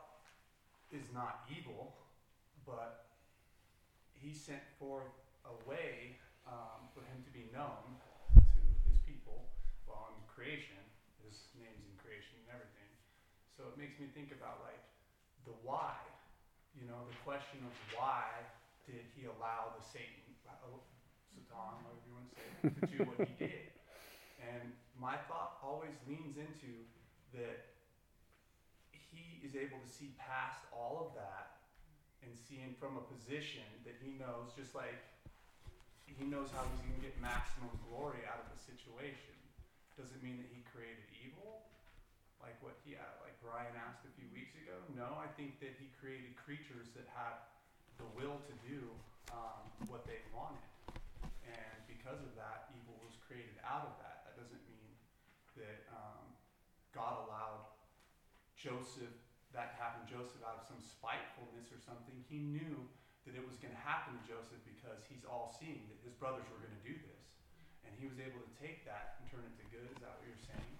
[0.90, 1.94] is not evil,
[2.66, 3.06] but
[4.18, 5.14] He sent forth
[5.46, 8.02] a way um, for Him to be known
[8.34, 9.46] to His people,
[9.86, 10.82] well, in creation,
[11.22, 12.85] His name's in creation and everything.
[13.56, 14.84] So it makes me think about like
[15.48, 15.96] the why,
[16.76, 18.28] you know, the question of why
[18.84, 20.68] did he allow the Satan, uh,
[21.32, 23.72] Satan, whatever you want to say, to do what he did?
[24.44, 26.84] And my thought always leans into
[27.32, 27.72] that
[28.92, 31.64] he is able to see past all of that
[32.20, 35.00] and seeing from a position that he knows, just like
[36.04, 39.34] he knows how he's going to get maximum glory out of the situation.
[39.96, 41.64] Doesn't mean that he created evil,
[42.44, 43.00] like what he, uh,
[43.36, 44.76] like Brian asked a few weeks ago.
[44.96, 47.36] No, I think that he created creatures that had
[48.00, 48.88] the will to do
[49.32, 50.64] um, what they wanted.
[51.44, 54.24] And because of that, evil was created out of that.
[54.24, 54.88] That doesn't mean
[55.60, 56.24] that um,
[56.96, 57.68] God allowed
[58.56, 59.12] Joseph,
[59.52, 62.16] that to happen Joseph out of some spitefulness or something.
[62.28, 62.88] He knew
[63.28, 66.46] that it was going to happen to Joseph because he's all seeing that his brothers
[66.48, 67.24] were going to do this.
[67.84, 69.88] And he was able to take that and turn it to good.
[69.92, 70.72] Is that what you're saying?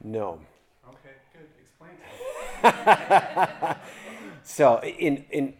[0.00, 0.40] No.
[0.88, 1.48] Okay, good.
[2.62, 3.76] Explain.
[4.42, 5.54] So in in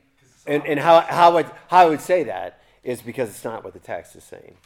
[0.46, 3.72] and, and how how would how I would say that is because it's not what
[3.74, 4.56] the text is saying.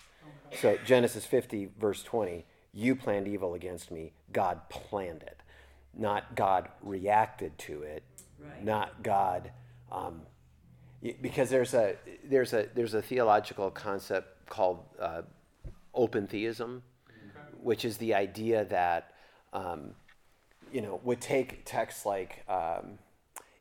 [0.49, 0.57] Okay.
[0.57, 5.41] So Genesis 50 verse 20, you planned evil against me, God planned it.
[5.93, 8.03] Not God reacted to it,
[8.39, 8.65] Right.
[8.65, 9.51] not God
[9.91, 10.23] um,
[11.21, 15.23] because there's a there's a there's a theological concept called uh,
[15.93, 17.57] open theism, Okay.
[17.61, 19.13] which is the idea that
[19.53, 19.95] um,
[20.75, 22.99] you know would take texts like um,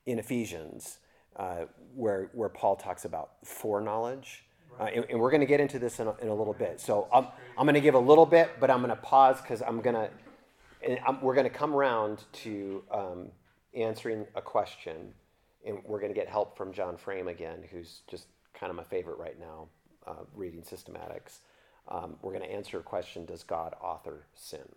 [0.08, 0.98] in Ephesians
[1.36, 4.44] uh, where where Paul talks about foreknowledge.
[4.80, 6.82] Uh, and, and we're going to get into this in a, in a little bit.
[6.82, 7.28] So I'm,
[7.60, 9.96] I'm going to give a little bit, but I'm going to pause because I'm going
[9.96, 10.10] to,
[10.82, 13.28] and I'm, we're going to come around to um,
[13.76, 15.14] answering a question,
[15.64, 18.84] and we're going to get help from John Frame again, who's just kind of my
[18.84, 19.68] favorite right now,
[20.08, 21.42] uh, reading systematics.
[21.88, 24.68] Um, we're going to answer a question: Does God author sin?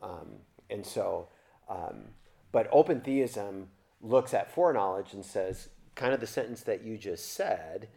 [0.00, 0.28] Um,
[0.70, 1.28] and so,
[1.68, 2.04] um,
[2.52, 3.68] but open theism
[4.00, 7.88] looks at foreknowledge and says, kind of the sentence that you just said,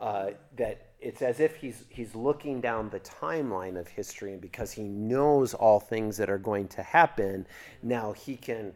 [0.00, 4.72] uh, that it's as if he's he's looking down the timeline of history, and because
[4.72, 7.46] he knows all things that are going to happen,
[7.82, 8.72] now he can.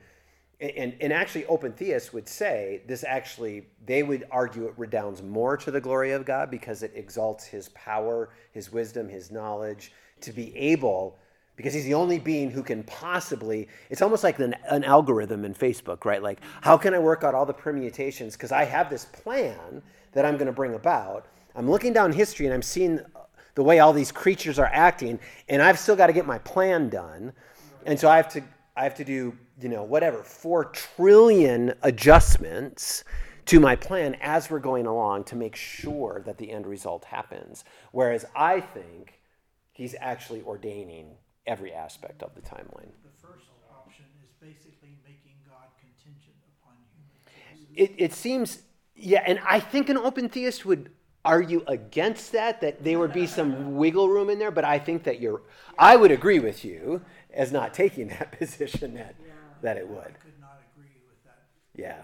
[0.61, 5.57] And, and actually, open theists would say this actually, they would argue it redounds more
[5.57, 10.33] to the glory of God because it exalts his power, his wisdom, his knowledge to
[10.33, 11.19] be able
[11.57, 15.55] because he's the only being who can possibly it's almost like an, an algorithm in
[15.55, 16.23] facebook right?
[16.23, 18.35] Like how can i work out all the permutations?
[18.35, 21.27] Because i have this plan that i'm going to bring about.
[21.55, 23.01] I'm looking down history and i'm seeing
[23.55, 26.89] the way all these creatures are acting and i've still got to get my plan
[26.89, 27.33] done.
[27.87, 28.43] And so i have to
[28.77, 33.05] i have to do you know whatever 4 trillion adjustments
[33.45, 37.65] to my plan as we're going along to make sure that the end result happens.
[37.93, 39.21] Whereas i think
[39.73, 42.91] he's actually ordaining every aspect of the timeline.
[43.03, 47.97] The first option is basically making God contingent upon human choices.
[47.99, 48.63] It, it seems,
[48.95, 50.91] yeah, and I think an open theist would
[51.25, 55.05] argue against that, that there would be some wiggle room in there, but I think
[55.05, 55.43] that you're,
[55.79, 57.03] I would agree with you
[57.33, 59.33] as not taking that position that, Yeah.
[59.63, 59.99] that it would.
[59.99, 62.03] I could not agree with that, Yeah,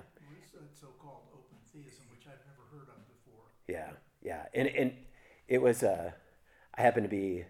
[0.81, 3.45] so-called open theism, which I've never heard of before.
[3.67, 3.91] yeah,
[4.23, 4.47] yeah.
[4.55, 4.93] And, and
[5.49, 6.13] it was, uh,
[6.75, 7.45] I happened to be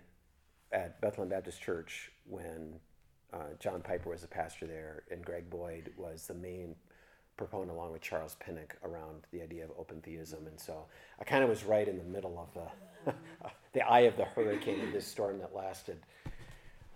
[0.73, 2.75] at Bethlehem Baptist Church when
[3.33, 6.75] uh, John Piper was the pastor there, and Greg Boyd was the main
[7.37, 10.47] proponent, along with Charles Pinnock, around the idea of open theism.
[10.47, 10.87] And so
[11.21, 13.13] I kind of was right in the middle of the
[13.73, 15.99] the eye of the hurricane of this storm that lasted,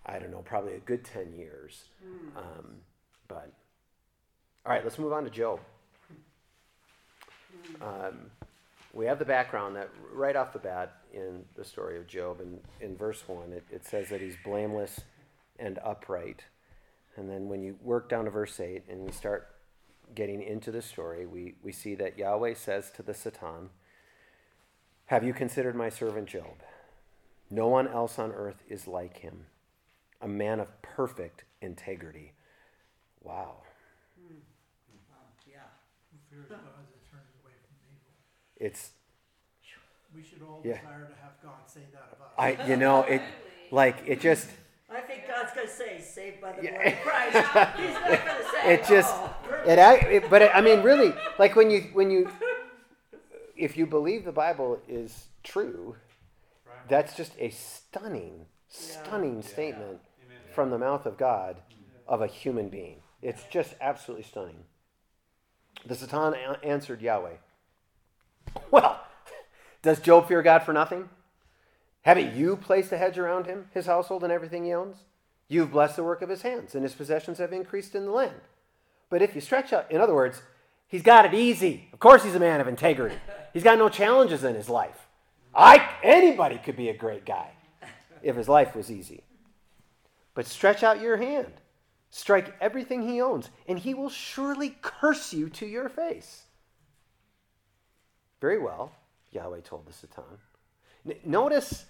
[0.05, 1.85] I don't know, probably a good ten years.
[2.37, 2.77] Um,
[3.29, 3.53] but
[4.67, 5.61] all right, let's move on to Job.
[7.81, 8.31] Um,
[8.93, 12.41] we have the background that right off the bat in the story of Job.
[12.41, 15.01] And in verse 1, it, it says that he's blameless
[15.59, 16.45] and upright.
[17.17, 19.49] And then when you work down to verse 8 and we start
[20.15, 23.71] getting into the story, we, we see that Yahweh says to the Satan,
[25.07, 26.63] Have you considered my servant Job?
[27.51, 29.45] No one else on earth is like him,
[30.23, 32.33] a man of perfect integrity.
[33.23, 33.57] Wow.
[34.19, 34.37] Hmm.
[35.47, 35.59] Yeah.
[36.11, 38.13] Who fears God that turns away from evil.
[38.57, 38.93] It's
[40.15, 40.79] We should all Yeah.
[40.79, 42.59] desire to have God say that about us.
[42.61, 43.23] I you know it
[43.71, 44.49] like it just
[44.91, 46.73] I think God's gonna say, say saved by the Yeah.
[46.73, 47.37] blood of Christ.
[47.79, 51.15] He's not gonna say, It just- "Oh, it, ac- it but it, I mean, really,
[51.39, 52.31] like when you when you
[53.57, 55.97] if you believe the Bible is true,
[56.67, 56.89] Right?
[56.89, 59.49] that's just a stunning, stunning Yeah.
[59.49, 60.39] statement Amen.
[60.55, 61.63] from the mouth of God
[62.07, 63.03] of a human being.
[63.23, 64.65] It's just absolutely stunning.
[65.87, 67.37] The Satan a- answered Yahweh.
[68.71, 69.01] Well,
[69.83, 71.09] does Job fear God for nothing?
[72.03, 74.97] Haven't you placed a hedge around him, his household, and everything he owns?
[75.49, 78.41] You've blessed the work of his hands, and his possessions have increased in the land.
[79.11, 80.43] But if you stretch out, in other words,
[80.89, 81.89] he's got it easy.
[81.93, 83.17] Of course, he's a man of integrity.
[83.53, 85.07] He's got no challenges in his life.
[85.55, 87.51] I anybody could be a great guy
[88.23, 89.25] if his life was easy.
[90.35, 91.53] But stretch out your hand,
[92.09, 96.45] strike everything he owns, and he will surely curse you to your face.
[98.41, 98.93] Very well,
[99.33, 100.39] Yahweh told the Satan.
[101.25, 101.87] Notice,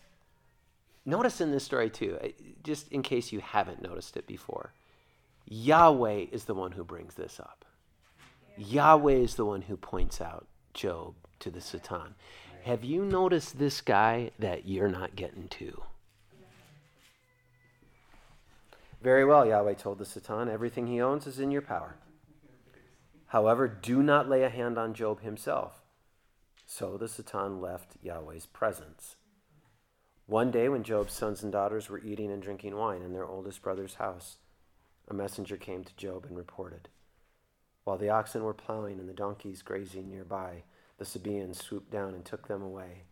[1.05, 2.19] notice in this story too,
[2.63, 4.73] just in case you haven't noticed it before,
[5.47, 7.65] Yahweh is the one who brings this up.
[8.57, 12.15] Yahweh is the one who points out Job to the Satan.
[12.65, 15.83] Have you noticed this guy that you're not getting to?
[19.03, 21.97] Very well, Yahweh told the Satan, everything he owns is in your power.
[23.27, 25.82] However, do not lay a hand on Job himself.
[26.75, 29.17] So the Satan left Yahweh's presence.
[30.25, 33.61] One day, when Job's sons and daughters were eating and drinking wine in their oldest
[33.61, 34.39] brother's house,
[35.07, 36.89] a messenger came to Job and reported.
[37.85, 40.63] While the oxen were plowing and the donkeys grazing nearby,
[40.97, 43.03] the Sabaeans swooped down and took them away.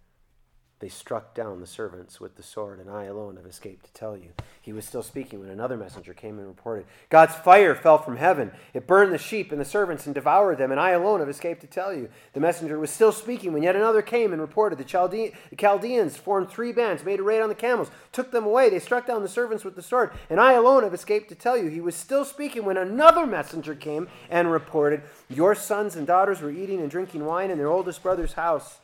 [0.80, 4.16] They struck down the servants with the sword, and I alone have escaped to tell
[4.16, 4.30] you.
[4.62, 8.50] He was still speaking when another messenger came and reported, God's fire fell from heaven.
[8.72, 11.60] It burned the sheep and the servants and devoured them, and I alone have escaped
[11.60, 12.08] to tell you.
[12.32, 16.48] The messenger was still speaking when yet another came and reported, The, the Chaldeans formed
[16.48, 18.70] three bands, made a raid on the camels, took them away.
[18.70, 21.58] They struck down the servants with the sword, and I alone have escaped to tell
[21.58, 21.68] you.
[21.68, 26.50] He was still speaking when another messenger came and reported, Your sons and daughters were
[26.50, 28.79] eating and drinking wine in their oldest brother's house.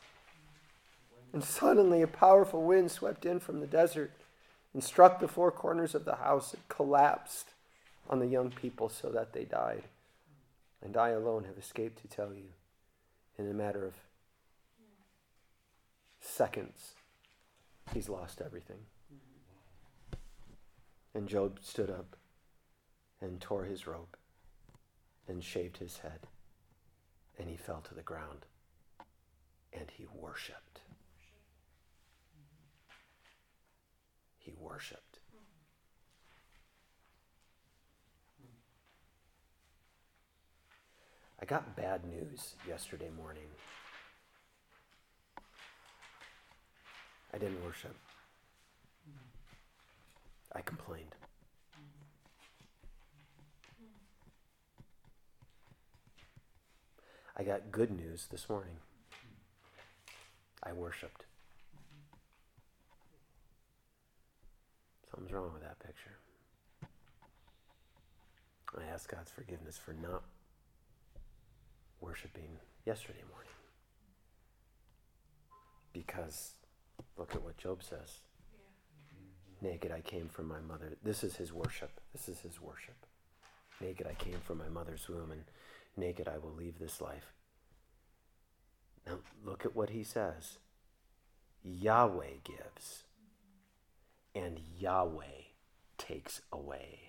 [1.37, 4.11] And suddenly a powerful wind swept in from the desert
[4.73, 6.55] and struck the four corners of the house.
[6.55, 7.49] It collapsed
[8.09, 9.83] on the young people so that they died.
[10.83, 12.45] And I alone have escaped to tell you
[13.37, 13.93] in a matter of
[16.21, 16.93] seconds,
[17.93, 18.79] he's lost everything.
[21.13, 22.15] And Job stood up
[23.21, 24.17] and tore his robe
[25.27, 26.21] and shaved his head.
[27.37, 28.47] And he fell to the ground
[29.71, 30.66] and he worshiped.
[34.47, 35.19] He worshiped.
[41.41, 43.49] I got bad news yesterday morning.
[47.33, 47.93] I didn't worship.
[50.53, 51.13] I complained.
[57.35, 58.77] I got good news this morning.
[60.63, 61.26] I worshiped.
[65.17, 66.19] Something's wrong with that picture.
[68.77, 70.21] I asked God's forgiveness for not
[71.99, 73.49] worshiping yesterday morning.
[75.91, 76.51] Because
[77.17, 78.19] look at what Job says.
[79.59, 80.97] Naked I came from my mother.
[81.03, 81.99] This is his worship.
[82.13, 83.07] This is his worship.
[83.81, 85.45] Naked I came from my mother's womb, and
[85.95, 87.33] naked I will leave this life.
[89.07, 90.59] Now look at what he says
[91.63, 93.03] Yahweh gives,
[94.37, 95.45] and Yahweh
[95.97, 96.99] takes away.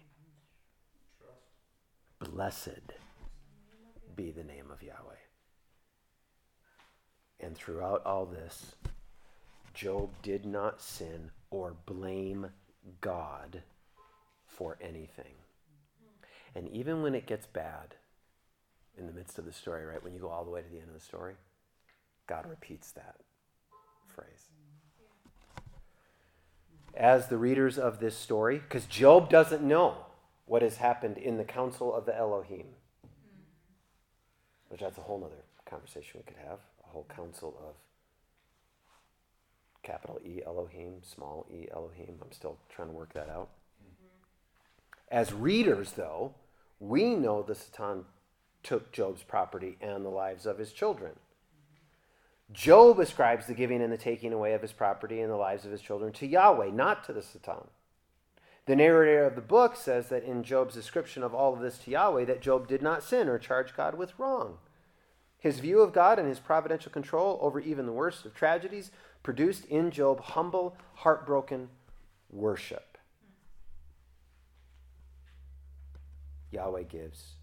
[2.19, 2.95] Blessed
[4.17, 5.15] be the name of Yahweh.
[7.41, 8.75] And throughout all this,
[9.75, 12.49] Job did not sin or blame
[13.01, 13.63] God
[14.47, 15.35] for anything.
[16.55, 17.95] And even when it gets bad
[18.97, 20.79] in the midst of the story, right, when you go all the way to the
[20.79, 21.35] end of the story,
[22.27, 23.17] God repeats that
[24.09, 24.48] phrase.
[26.95, 30.07] As the readers of this story, because Job doesn't know
[30.47, 32.67] what has happened in the council of the Elohim,
[34.69, 37.75] which that's a whole other conversation we could have, a whole council of
[39.83, 42.17] capital E Elohim, small e Elohim.
[42.23, 43.49] I'm still trying to work that out.
[45.11, 46.35] As readers, though,
[46.81, 48.05] we know the Satan
[48.63, 51.13] took Job's property and the lives of his children.
[52.53, 55.71] Job ascribes the giving and the taking away of his property and the lives of
[55.71, 57.69] his children to Yahweh, not to the Satan.
[58.65, 61.91] The narrator of the book says that in Job's description of all of this to
[61.91, 64.59] Yahweh, that Job did not sin or charge God with wrong.
[65.39, 68.91] His view of God and his providential control over even the worst of tragedies
[69.23, 71.69] produced in Job humble, heartbroken
[72.31, 72.99] worship.
[76.51, 77.35] Yahweh gives,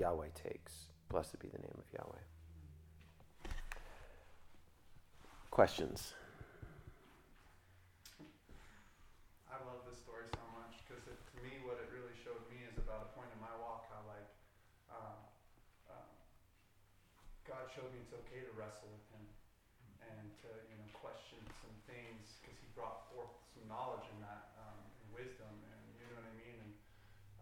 [0.00, 0.86] Yahweh takes.
[1.08, 2.31] Blessed be the name of Yahweh.
[5.52, 6.16] Questions?
[9.52, 12.80] I love this story so much because to me, what it really showed me is
[12.80, 14.32] about a point in my walk how like
[14.88, 15.20] um,
[15.92, 16.08] um,
[17.44, 19.28] God showed me it's okay to wrestle with Him
[20.08, 24.56] and to you know question some things because He brought forth some knowledge in that
[24.56, 26.56] um, and wisdom and you know what I mean.
[26.64, 26.72] And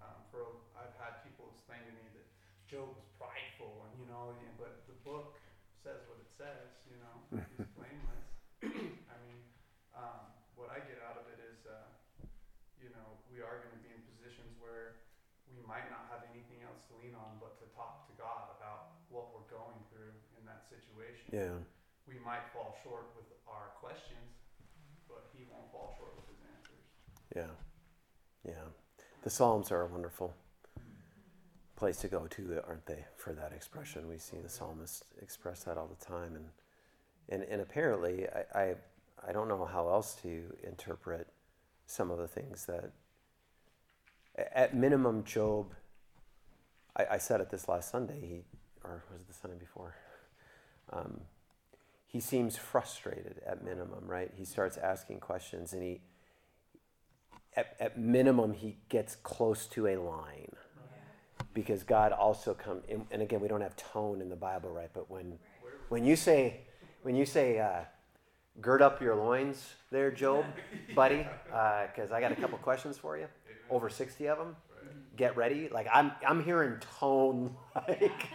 [0.03, 2.27] um, for I've had people explain to me that
[2.67, 5.39] Job was prideful and you know, but the book
[5.81, 6.69] says what it says.
[6.91, 7.15] You know,
[7.57, 8.27] he's blameless.
[9.09, 9.41] I mean,
[9.97, 11.65] um, what I get out of it is.
[11.65, 11.89] Uh,
[12.81, 15.05] you know, we are going to be in positions where
[15.53, 18.99] we might not have anything else to lean on but to talk to God about
[19.07, 21.31] what we're going through in that situation.
[21.31, 21.63] Yeah.
[22.11, 24.35] We might fall short with our questions,
[25.07, 26.83] but He won't fall short with His answers.
[27.31, 27.55] Yeah.
[28.43, 28.67] Yeah.
[29.23, 30.35] The Psalms are a wonderful
[31.77, 34.09] place to go to, aren't they, for that expression?
[34.09, 36.35] We see the psalmist express that all the time.
[36.35, 36.47] And,
[37.29, 38.75] and, and apparently, I, I,
[39.29, 41.29] I don't know how else to interpret
[41.87, 42.91] some of the things that,
[44.53, 45.75] at minimum, Job,
[46.97, 48.45] I, I said it this last Sunday, he,
[48.85, 49.95] or was it the Sunday before?
[50.93, 51.21] Um,
[52.07, 54.31] he seems frustrated at minimum, right?
[54.37, 56.01] He starts asking questions and he,
[57.57, 60.53] at, at minimum, he gets close to a line.
[61.55, 64.91] Because God also come, and, and again, we don't have tone in the Bible, right?
[64.93, 65.39] But when,
[65.89, 66.61] when you say,
[67.03, 67.81] when you say, uh,
[68.61, 70.45] gird up your loins there, Job,
[70.95, 73.27] buddy, because uh, I got a couple questions for you.
[73.71, 74.57] Over 60 of them.
[75.17, 75.69] Get ready.
[75.69, 77.57] Like I'm, I'm hearing tone.
[77.89, 78.29] Like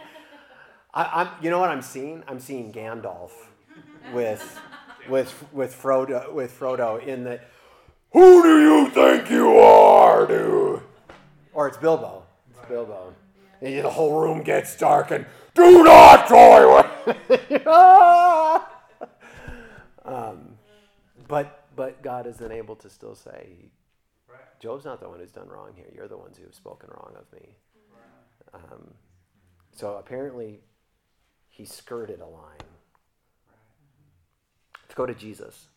[0.94, 2.24] I, am you know what I'm seeing?
[2.26, 3.32] I'm seeing Gandalf
[4.14, 4.58] with,
[5.10, 7.38] with, with Frodo, with Frodo in the.
[8.12, 10.80] Who do you think you are, dude?
[11.52, 12.22] Or it's Bilbo.
[12.50, 13.14] It's Bilbo.
[13.60, 16.82] And the whole room gets dark and do not toy
[17.46, 17.66] with.
[20.06, 20.56] Um,
[21.26, 23.70] but but God is then able to still say, Right.
[24.60, 25.86] Job's not the one who's done wrong here.
[25.94, 27.56] You're the ones who have spoken wrong of me.
[28.54, 28.94] Um,
[29.72, 30.60] so apparently,
[31.48, 32.66] he skirted a line.
[34.82, 35.68] Let's go to Jesus.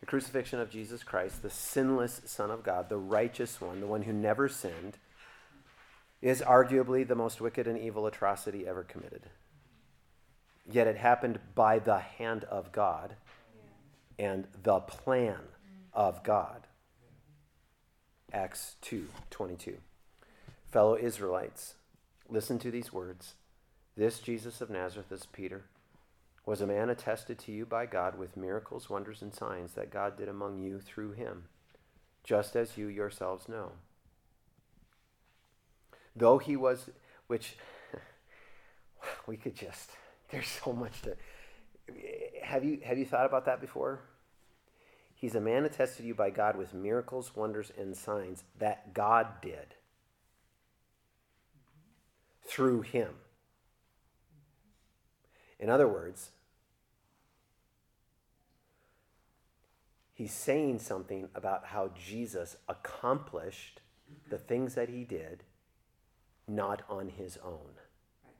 [0.00, 4.02] The crucifixion of Jesus Christ, the sinless Son of God, the righteous one, the one
[4.02, 4.98] who never sinned,
[6.22, 9.22] is arguably the most wicked and evil atrocity ever committed.
[10.70, 13.16] Yet it happened by the hand of God
[14.18, 15.38] and the plan
[15.92, 16.67] of God.
[18.32, 19.78] Acts 2:22.
[20.70, 21.74] Fellow Israelites,
[22.28, 23.34] listen to these words.
[23.96, 25.64] This Jesus of Nazareth, this Peter,
[26.44, 30.16] was a man attested to you by God with miracles, wonders, and signs that God
[30.16, 31.44] did among you through him,
[32.22, 33.72] just as you yourselves know.
[36.14, 36.90] Though he was,
[37.28, 37.56] which
[39.26, 39.90] we could just,
[40.30, 41.16] there's so much to.
[42.42, 44.00] Have you, have you thought about that before?
[45.18, 49.26] He's a man attested to you by God with miracles, wonders, and signs that God
[49.42, 49.74] did
[52.46, 53.14] through him.
[55.58, 56.30] In other words,
[60.14, 63.80] he's saying something about how Jesus accomplished
[64.30, 65.42] the things that he did
[66.46, 67.74] not on his own.
[68.24, 68.34] Right.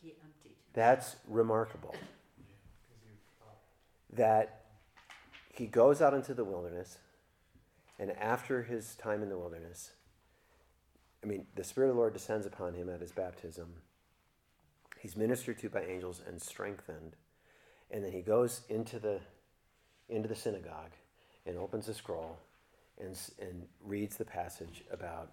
[0.00, 0.56] He emptied.
[0.72, 1.94] That's remarkable.
[4.12, 4.62] That
[5.52, 6.98] he goes out into the wilderness,
[7.98, 9.92] and after his time in the wilderness,
[11.22, 13.68] I mean, the Spirit of the Lord descends upon him at his baptism.
[14.98, 17.16] He's ministered to by angels and strengthened.
[17.90, 19.20] And then he goes into the,
[20.08, 20.92] into the synagogue
[21.46, 22.38] and opens the scroll
[23.00, 25.32] and, and reads the passage about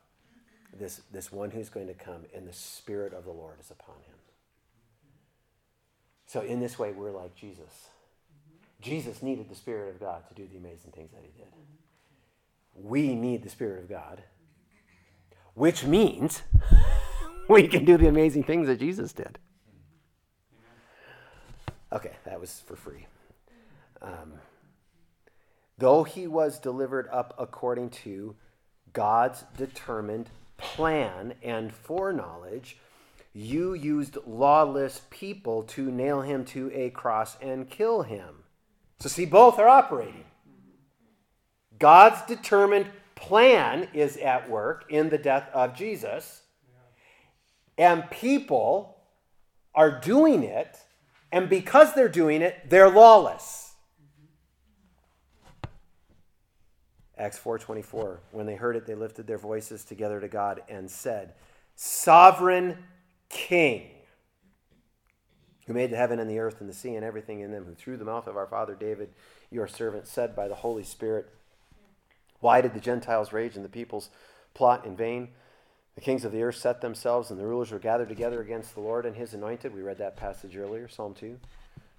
[0.78, 3.96] this, this one who's going to come, and the Spirit of the Lord is upon
[3.96, 4.16] him.
[6.28, 7.90] So, in this way, we're like Jesus.
[8.82, 11.52] Jesus needed the Spirit of God to do the amazing things that he did.
[12.74, 14.24] We need the Spirit of God,
[15.54, 16.44] which means
[17.50, 19.38] we can do the amazing things that Jesus did.
[21.92, 23.08] Okay, that was for free.
[24.02, 24.34] Um,
[25.78, 28.36] though he was delivered up according to
[28.94, 32.78] God's determined plan and foreknowledge,
[33.34, 38.44] you used lawless people to nail him to a cross and kill him.
[39.00, 40.26] So, see, both are operating.
[41.78, 46.42] God's determined plan is at work in the death of Jesus,
[47.78, 48.98] and people
[49.74, 50.78] are doing it,
[51.32, 53.70] and because they're doing it, they're lawless.
[57.18, 61.36] Acts 4:24 When they heard it they lifted their voices together to God and said,
[61.76, 62.86] "Sovereign
[63.30, 63.92] King,
[65.70, 67.76] who made the heaven and the earth and the sea and everything in them, who
[67.76, 69.14] through the mouth of our father David,
[69.52, 71.30] your servant said by the Holy Spirit,
[72.40, 74.10] why did the Gentiles rage and the peoples
[74.56, 75.28] plot in vain?"
[75.94, 78.82] The kings of the earth set themselves, and the rulers were gathered together against the
[78.82, 79.76] Lord and his anointed.
[79.76, 81.40] We read that passage earlier, Psalm 2.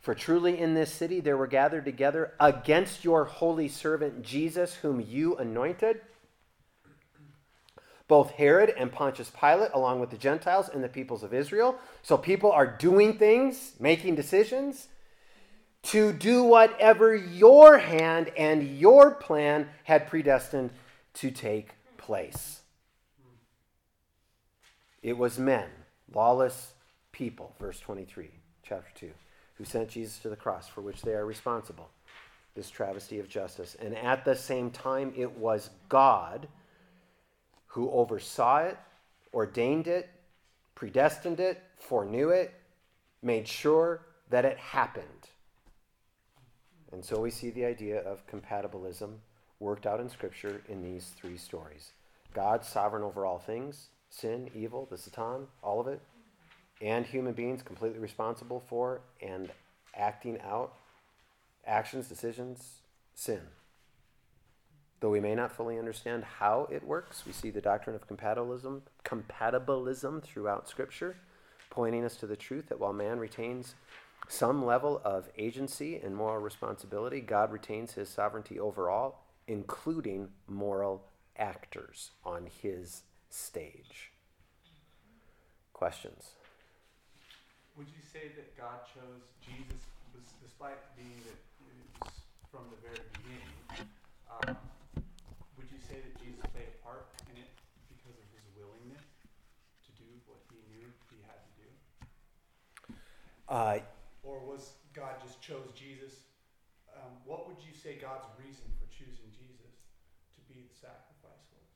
[0.01, 4.99] For truly in this city there were gathered together against your holy servant Jesus, whom
[5.01, 6.01] you anointed.
[8.11, 11.79] Both Herod and Pontius Pilate, along with the Gentiles and the peoples of Israel.
[12.03, 14.89] So people are doing things, making decisions
[15.85, 20.71] to do whatever your hand and your plan had predestined
[21.15, 22.63] to take place.
[25.05, 25.69] It was men,
[26.13, 26.73] lawless
[27.13, 28.29] people, verse 23,
[28.65, 29.11] chapter 2,
[29.55, 31.89] who sent Jesus to the cross, for which they are responsible.
[32.57, 33.77] This travesty of justice.
[33.81, 36.49] And at the same time, it was God
[37.71, 38.79] who oversaw it,
[39.33, 40.09] ordained it,
[40.75, 42.53] predestined it, foreknew it,
[43.23, 45.29] made sure that it happened.
[46.93, 49.14] And so we see the idea of compatibilism
[49.61, 51.93] worked out in Scripture in these three stories
[52.35, 56.01] God sovereign over all things, sin, evil, the Satan, all of it,
[56.81, 59.51] and human beings completely responsible for and
[59.95, 60.75] acting out
[61.66, 62.81] actions, decisions,
[63.14, 63.41] sin.
[65.01, 68.83] Though we may not fully understand how it works, we see the doctrine of compatibilism,
[69.05, 71.17] compatibilism throughout Scripture,
[71.71, 73.75] pointing us to the truth that while man retains
[74.29, 81.07] some level of agency and moral responsibility, God retains his sovereignty over all, including moral
[81.39, 84.13] actors on his stage.
[85.73, 86.33] Questions?
[87.77, 89.81] Would you say that God chose Jesus,
[90.45, 92.13] despite being that it was
[92.53, 93.89] from the very beginning?
[94.29, 94.57] Um,
[95.57, 97.49] would you say that Jesus played a part in it
[97.89, 99.01] because of his willingness
[99.89, 101.69] to do what he knew he had to do?
[103.49, 103.79] Uh,
[104.23, 106.29] or was God just chose Jesus?
[106.93, 109.73] Um, what would you say God's reason for choosing Jesus
[110.37, 111.71] to be the sacrifice was?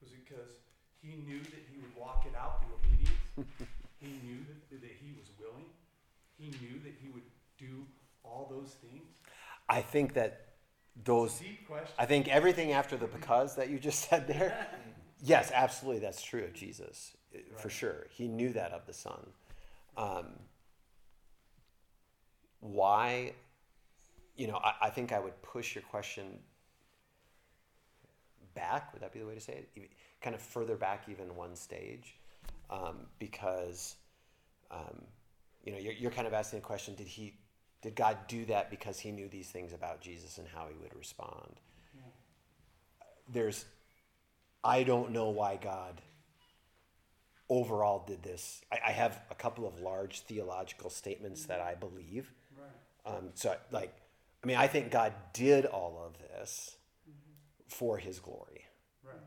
[0.00, 0.60] Was it because
[1.02, 3.16] he knew that he would walk it out through obedience.
[4.00, 4.38] he knew
[4.70, 5.64] that, that he was willing.
[6.38, 7.22] He knew that he would
[7.58, 7.86] do
[8.22, 9.18] all those things.
[9.68, 10.46] I think that
[11.04, 11.38] those.
[11.38, 11.94] Deep question.
[11.98, 14.66] I think everything after the because that you just said there.
[15.22, 17.60] yes, absolutely, that's true of Jesus right.
[17.60, 18.06] for sure.
[18.10, 19.26] He knew that of the Son.
[19.96, 20.26] Um,
[22.60, 23.32] why?
[24.36, 26.38] You know, I, I think I would push your question
[28.54, 28.92] back.
[28.92, 29.90] Would that be the way to say it?
[30.20, 32.16] kind of further back even one stage
[32.68, 33.96] um, because
[34.70, 35.02] um,
[35.64, 37.34] you know you're, you're kind of asking the question did he
[37.82, 40.94] did god do that because he knew these things about jesus and how he would
[40.94, 41.60] respond
[41.94, 42.02] yeah.
[43.32, 43.64] there's
[44.62, 46.00] i don't know why god
[47.50, 52.32] overall did this I, I, have a couple of large theological statements that i believe
[52.56, 53.14] right.
[53.16, 53.92] um, so like
[54.42, 56.76] i mean i think god did all of this
[57.06, 57.68] mm-hmm.
[57.68, 58.64] for his glory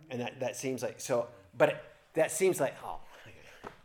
[0.09, 2.99] and that, that seems like so, but it, that seems like, oh,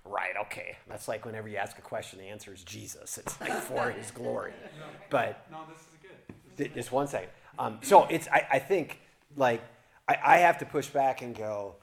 [0.05, 0.77] right, okay.
[0.89, 3.19] That's like whenever you ask a question, the answer is Jesus.
[3.19, 4.53] It's like for his glory.
[5.11, 6.35] But no, this is good.
[6.57, 7.31] This just one second.
[7.59, 9.01] Um, so it's, I, I think,
[9.37, 9.63] like,
[10.07, 11.77] I, I have to push back and go,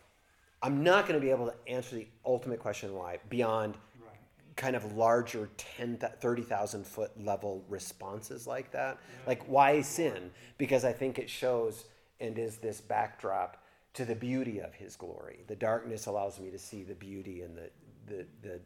[0.66, 4.18] I'm not going to be able to answer the ultimate question why beyond right.
[4.56, 8.98] kind of larger 10, 30,000 foot level responses like that.
[8.98, 9.28] Yeah.
[9.28, 10.32] Like, why sin?
[10.58, 11.86] Because I think it shows
[12.20, 13.64] and is this backdrop
[13.94, 15.44] to the beauty of his glory.
[15.46, 17.70] The darkness allows me to see the beauty and the,
[18.08, 18.60] the, the,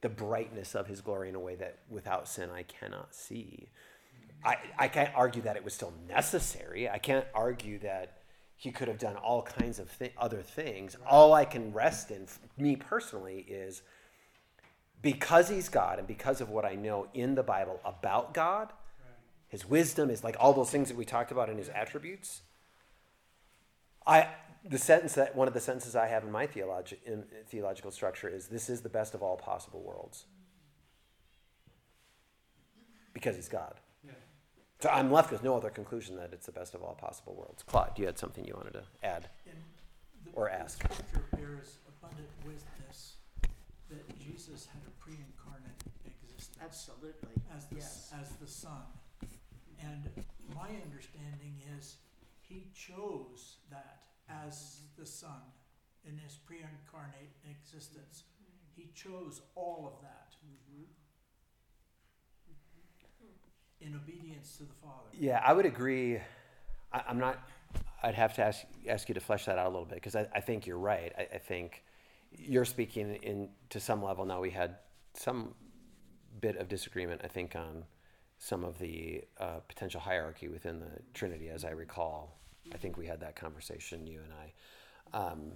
[0.00, 3.68] the brightness of his glory in a way that without sin I cannot see.
[4.42, 6.88] I, I can't argue that it was still necessary.
[6.88, 8.18] I can't argue that
[8.64, 10.96] he could have done all kinds of th- other things.
[11.06, 13.82] All I can rest in, me personally, is
[15.02, 18.72] because he's God and because of what I know in the Bible about God,
[19.48, 22.40] his wisdom is like all those things that we talked about in his attributes.
[24.06, 24.28] I
[24.64, 28.30] the sentence that one of the sentences I have in my theologi- in theological structure
[28.30, 30.24] is this is the best of all possible worlds.
[33.12, 33.74] Because he's God.
[34.84, 34.90] Yeah.
[34.90, 37.62] So I'm left with no other conclusion that it's the best of all possible worlds.
[37.62, 39.28] Claude, you had something you wanted to add
[40.24, 40.86] the, or ask?
[40.86, 43.16] The scripture bears abundant witness
[43.88, 46.58] that Jesus had a pre-incarnate existence.
[46.62, 47.42] Absolutely.
[47.56, 48.12] As the, yes.
[48.20, 48.84] as the Son.
[49.80, 50.10] And
[50.54, 51.96] my understanding is
[52.40, 55.40] he chose that as the Son
[56.06, 58.24] in his pre incarnate existence.
[58.76, 60.84] He chose all of that mm-hmm.
[63.84, 65.08] In obedience to the Father.
[65.18, 66.18] Yeah, I would agree.
[66.92, 67.38] I, am not.
[68.02, 70.26] I'd have to ask, ask you to flesh that out a little bit because I,
[70.34, 71.12] I think you're right.
[71.16, 71.84] I, I think
[72.32, 74.24] you're speaking in to some level.
[74.24, 74.76] Now we had
[75.14, 75.54] some
[76.40, 77.84] bit of disagreement, I think, on
[78.38, 82.38] some of the uh, potential hierarchy within the Trinity, as I recall.
[82.72, 85.16] I think we had that conversation, you and I.
[85.16, 85.52] Um,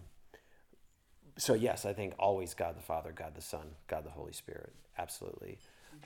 [1.37, 4.72] so yes, I think always God the Father, God the Son, God the Holy Spirit,
[4.99, 5.59] absolutely.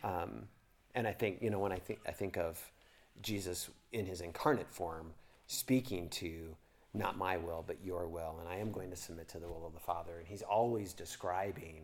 [0.02, 0.48] Um,
[0.94, 2.60] and I think you know when I think I think of
[3.20, 5.12] Jesus in his incarnate form
[5.46, 6.56] speaking to
[6.94, 9.66] not my will but your will, and I am going to submit to the will
[9.66, 11.82] of the Father, and he's always describing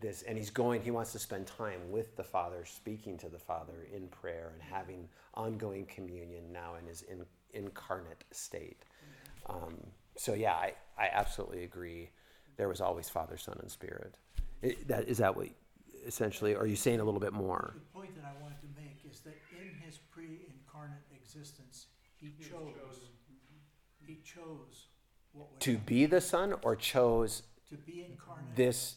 [0.00, 0.82] this, and he's going.
[0.82, 4.62] He wants to spend time with the Father, speaking to the Father in prayer and
[4.62, 7.24] having ongoing communion now in his in,
[7.54, 8.82] incarnate state.
[9.46, 9.76] Um,
[10.16, 12.10] so yeah, I, I absolutely agree.
[12.56, 14.16] There was always Father, Son, and Spirit.
[14.60, 15.48] It, that is that what
[16.06, 16.54] essentially?
[16.54, 17.74] Are you saying a little bit more?
[17.74, 21.86] The point that I wanted to make is that in his pre-incarnate existence,
[22.16, 23.10] he He chose,
[24.06, 24.86] he chose
[25.32, 25.84] what would To happen.
[25.86, 28.96] be the Son, or chose to be incarnate, this?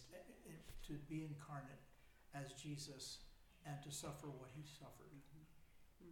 [0.88, 1.82] to be incarnate
[2.36, 3.18] as Jesus
[3.66, 5.10] and to suffer what he suffered.
[6.04, 6.10] Mm-hmm.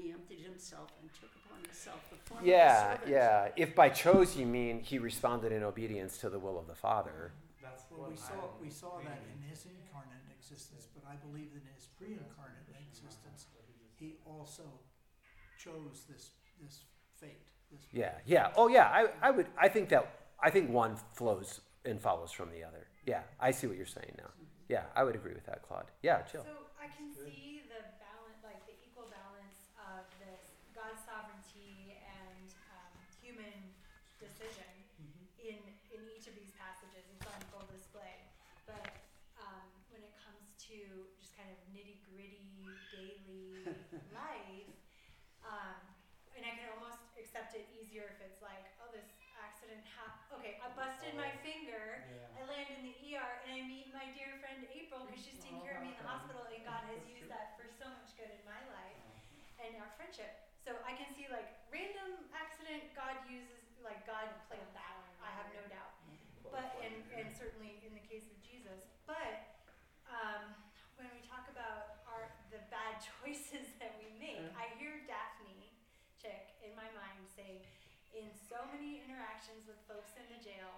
[0.00, 3.10] He emptied himself and took upon himself the form Yeah, of a servant.
[3.10, 3.48] yeah.
[3.56, 7.32] If by chose you mean he responded in obedience to the will of the Father.
[7.68, 9.50] That's Well, what we saw, I'm we saw that in reading.
[9.50, 13.46] his incarnate existence, but I believe that in his pre-incarnate existence,
[13.96, 14.64] he also
[15.58, 16.30] chose this,
[16.62, 16.82] this
[17.20, 17.82] fate, this.
[17.92, 18.52] Yeah, yeah.
[18.56, 18.88] Oh, yeah.
[18.88, 19.46] I, I would.
[19.58, 20.06] I think that.
[20.40, 22.86] I think one flows and follows from the other.
[23.06, 24.30] Yeah, I see what you're saying now.
[24.68, 25.90] Yeah, I would agree with that, Claude.
[26.02, 26.44] Yeah, Jill.
[26.46, 30.46] So I can see the balance, like the equal balance of this
[30.78, 33.50] God's sovereignty and um, human
[34.22, 34.68] decision
[35.42, 35.58] in
[35.90, 37.02] in each of these passages.
[37.10, 38.14] It's on full display.
[38.68, 38.94] But
[39.42, 40.78] um, when it comes to
[41.18, 43.74] just kind of nitty gritty daily
[44.14, 44.70] life,
[45.42, 45.80] um,
[46.38, 47.66] and I can almost accept it
[47.98, 50.38] easier if it's like, oh, this accident happened.
[50.38, 52.06] Okay, I busted my finger.
[52.38, 55.58] I land in the ER and I meet my dear friend April because she's taking
[55.66, 58.30] care of me in the hospital and God has used that for so much good
[58.30, 59.02] in my life
[59.58, 60.30] and our friendship.
[60.62, 64.94] So I can see like random accident God uses like God planned that.
[65.02, 65.10] one.
[65.18, 65.98] I have no doubt.
[66.54, 68.78] But and and certainly in the case of Jesus.
[69.10, 69.58] But
[70.06, 70.54] um,
[70.94, 75.74] when we talk about our the bad choices that we make, I hear Daphne
[76.18, 77.62] chick in my mind say,
[78.10, 80.70] in so many interactions with folks in the jail,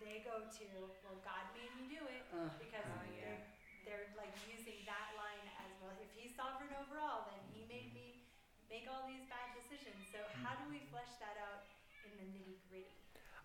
[0.00, 0.66] they go to,
[1.04, 2.48] well, God made me do it Ugh.
[2.56, 3.28] because yeah.
[3.28, 3.40] they're,
[3.84, 5.92] they're like using that line as well.
[6.00, 8.24] If He's sovereign over all, then He made me
[8.72, 10.00] make all these bad decisions.
[10.08, 11.68] So how do we flesh that out
[12.08, 12.96] in the nitty gritty?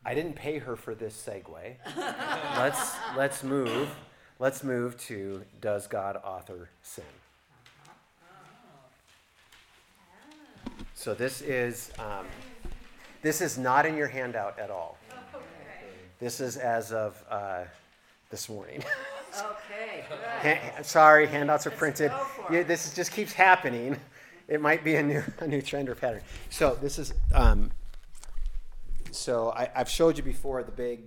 [0.08, 1.52] I didn't pay her for this segue.
[2.58, 3.92] let's let's move.
[4.40, 7.04] Let's move to does God author sin?
[10.94, 12.26] So this is um,
[13.22, 14.98] this is not in your handout at all.
[15.12, 15.44] Okay.
[16.20, 17.64] This is as of uh,
[18.30, 18.84] this morning.
[19.38, 20.06] Okay.
[20.42, 22.12] Ha- sorry, handouts are printed.
[22.52, 24.00] Yeah, this is, just keeps happening.
[24.48, 26.22] It might be a new a new trend or pattern.
[26.50, 27.14] So this is.
[27.34, 27.72] Um,
[29.12, 31.02] so I, I've showed you before the big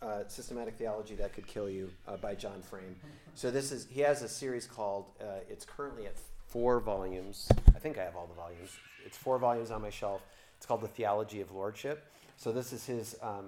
[0.00, 2.94] uh, systematic theology that could kill you uh, by John Frame.
[3.34, 5.06] So this is he has a series called.
[5.20, 6.14] Uh, it's currently at
[6.46, 7.48] four volumes.
[7.74, 8.70] I think I have all the volumes.
[9.04, 10.22] It's four volumes on my shelf.
[10.56, 12.06] It's called the Theology of Lordship.
[12.36, 13.16] So this is his.
[13.22, 13.46] Um,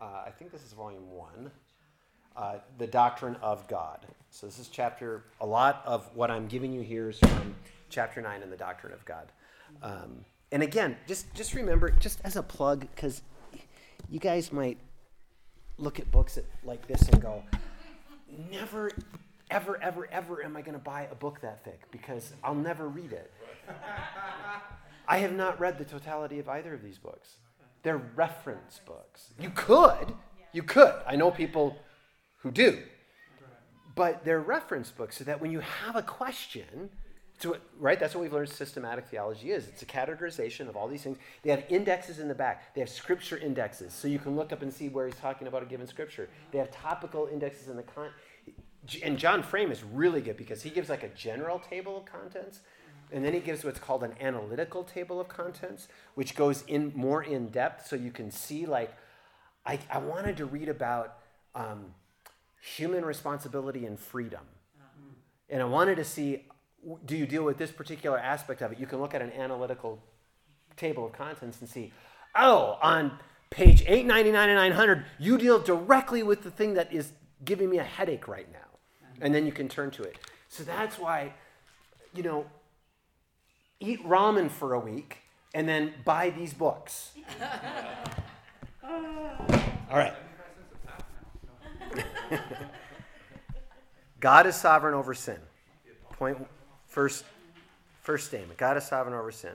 [0.00, 1.50] uh, I think this is volume one
[2.36, 4.06] uh, the doctrine of God.
[4.30, 5.24] So this is chapter.
[5.40, 7.54] A lot of what I'm giving you here is from
[7.90, 9.30] chapter nine in the doctrine of God.
[9.82, 13.22] Um, and again, just just remember, just as a plug, because
[14.08, 14.78] you guys might
[15.78, 17.42] look at books at, like this and go,
[18.50, 18.90] never,
[19.50, 22.88] ever, ever, ever am I going to buy a book that thick because I'll never
[22.88, 23.32] read it.
[25.06, 27.36] I have not read the totality of either of these books.
[27.82, 29.34] They're reference books.
[29.38, 30.14] You could,
[30.52, 30.94] you could.
[31.06, 31.76] I know people
[32.38, 32.82] who do,
[33.94, 36.90] but they're reference books so that when you have a question,
[37.38, 37.98] so, right?
[37.98, 39.68] That's what we've learned systematic theology is.
[39.68, 41.18] It's a categorization of all these things.
[41.42, 42.74] They have indexes in the back.
[42.74, 45.62] They have scripture indexes, so you can look up and see where he's talking about
[45.62, 46.28] a given scripture.
[46.52, 48.10] They have topical indexes in the con.
[49.02, 52.60] And John Frame is really good because he gives like a general table of contents,
[53.12, 57.22] and then he gives what's called an analytical table of contents, which goes in more
[57.22, 58.94] in depth, so you can see like,
[59.66, 61.18] I, I wanted to read about
[61.54, 61.94] um,
[62.60, 64.40] human responsibility and freedom.
[65.50, 66.44] And I wanted to see
[67.06, 68.78] do you deal with this particular aspect of it?
[68.78, 70.02] You can look at an analytical
[70.76, 71.92] table of contents and see,
[72.34, 73.18] oh, on
[73.50, 77.12] page 899 and 900, you deal directly with the thing that is
[77.44, 78.58] giving me a headache right now.
[79.20, 80.18] And then you can turn to it.
[80.48, 81.34] So that's why,
[82.14, 82.46] you know,
[83.84, 85.18] eat ramen for a week,
[85.54, 87.12] and then buy these books.
[88.84, 90.14] All right.
[94.20, 95.38] God is sovereign over sin.
[96.12, 96.38] Point
[96.86, 97.24] first
[98.00, 98.58] first statement.
[98.58, 99.54] God is sovereign over sin.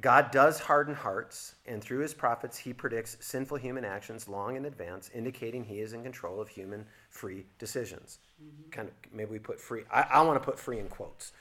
[0.00, 4.64] God does harden hearts, and through his prophets, he predicts sinful human actions long in
[4.64, 8.18] advance, indicating he is in control of human free decisions.
[8.42, 8.70] Mm-hmm.
[8.70, 11.32] Kind of, maybe we put free, I, I want to put free in quotes.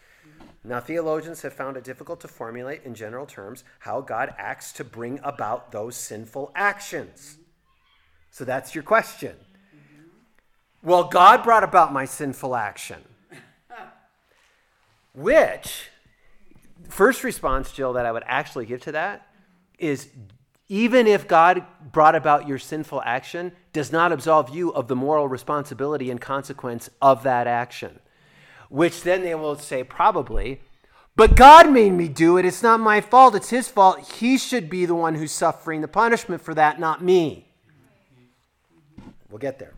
[0.63, 4.83] Now, theologians have found it difficult to formulate in general terms how God acts to
[4.83, 7.37] bring about those sinful actions.
[8.29, 9.35] So that's your question.
[10.83, 13.03] Well, God brought about my sinful action.
[15.13, 15.89] Which,
[16.87, 19.27] first response, Jill, that I would actually give to that
[19.77, 20.09] is
[20.69, 25.27] even if God brought about your sinful action, does not absolve you of the moral
[25.27, 27.99] responsibility and consequence of that action.
[28.69, 30.61] Which then they will say, probably,
[31.15, 32.45] but God made me do it.
[32.45, 33.35] It's not my fault.
[33.35, 34.13] It's His fault.
[34.19, 37.49] He should be the one who's suffering the punishment for that, not me.
[39.29, 39.73] We'll get there.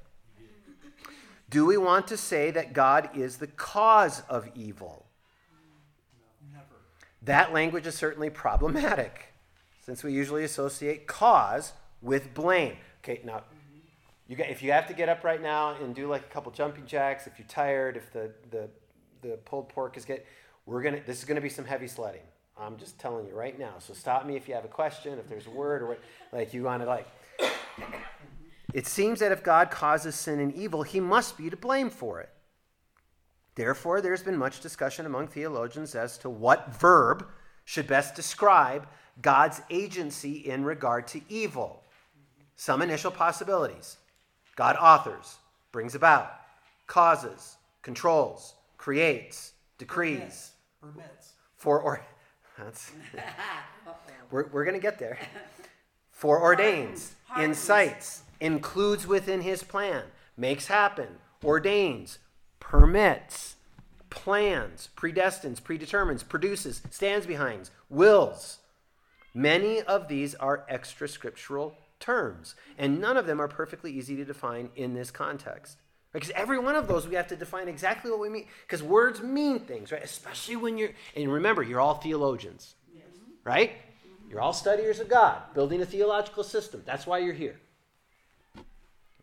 [1.50, 5.06] Do we want to say that God is the cause of evil?
[6.54, 6.66] Never.
[7.24, 9.34] That language is certainly problematic
[9.86, 12.78] since we usually associate cause with blame.
[13.04, 13.44] Okay, now,
[14.28, 16.52] you got, if you have to get up right now and do like a couple
[16.52, 18.70] jumping jacks, if you're tired, if the, the,
[19.22, 20.26] the pulled pork is get,
[20.65, 22.22] we're gonna, this is gonna be some heavy sledding.
[22.59, 23.74] I'm just telling you right now.
[23.80, 25.99] So stop me if you have a question, if there's a word or what,
[26.32, 27.07] like you want to like.
[28.74, 32.22] It seems that if God causes sin and evil, he must be to blame for
[32.22, 32.30] it.
[33.55, 37.28] Therefore, there's been much discussion among theologians as to what verb
[37.65, 38.88] should best describe
[39.22, 41.84] God's agency in regard to evil.
[42.55, 43.97] Some initial possibilities
[44.55, 45.38] God authors,
[45.72, 46.34] brings about,
[46.88, 51.34] causes, controls, creates, decrees, Permits.
[51.55, 52.03] for or
[52.57, 52.91] that's
[54.32, 55.19] we're, we're going to get there
[56.19, 57.59] foreordains Hardens.
[57.59, 60.05] incites includes within his plan
[60.36, 61.09] makes happen
[61.43, 62.17] ordains
[62.59, 63.55] permits
[64.09, 68.57] plans predestines predetermines produces stands behind wills
[69.32, 74.25] many of these are extra scriptural terms and none of them are perfectly easy to
[74.25, 75.77] define in this context
[76.12, 78.47] because every one of those we have to define exactly what we mean.
[78.66, 80.03] Because words mean things right?
[80.03, 82.76] Especially when you're and remember you're all theologians
[83.43, 83.72] right?
[84.30, 86.84] You're all studiers of god building a theological system.
[86.86, 87.59] That's why you're here.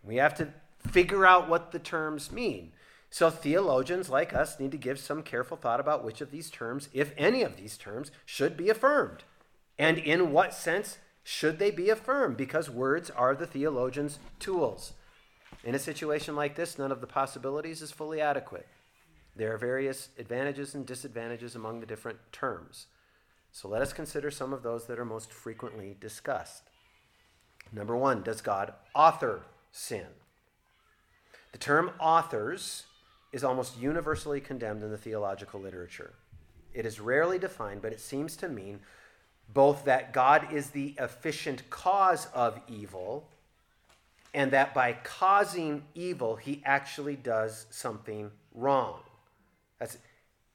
[0.03, 2.73] We have to figure out what the terms mean.
[3.11, 6.89] So theologians like us need to give some careful thought about which of these terms
[6.93, 9.25] if any of these terms should be affirmed.
[9.79, 12.37] And in what sense should they be affirmed?
[12.37, 14.93] Because words are the theologian's tools
[15.65, 18.67] in a situation like this, none of the possibilities is fully adequate.
[19.37, 22.87] There are various advantages and disadvantages among the different terms.
[23.53, 26.65] So let us consider some of those that are most frequently discussed.
[27.73, 29.43] Number one, does God author
[29.73, 30.07] sin?
[31.53, 32.85] The term authors
[33.33, 36.15] is almost universally condemned in the theological literature.
[36.73, 38.81] It is rarely defined, but it seems to mean
[39.53, 43.29] both that God is the efficient cause of evil
[44.35, 49.01] and that by causing evil, he actually does something wrong.
[49.79, 49.99] That's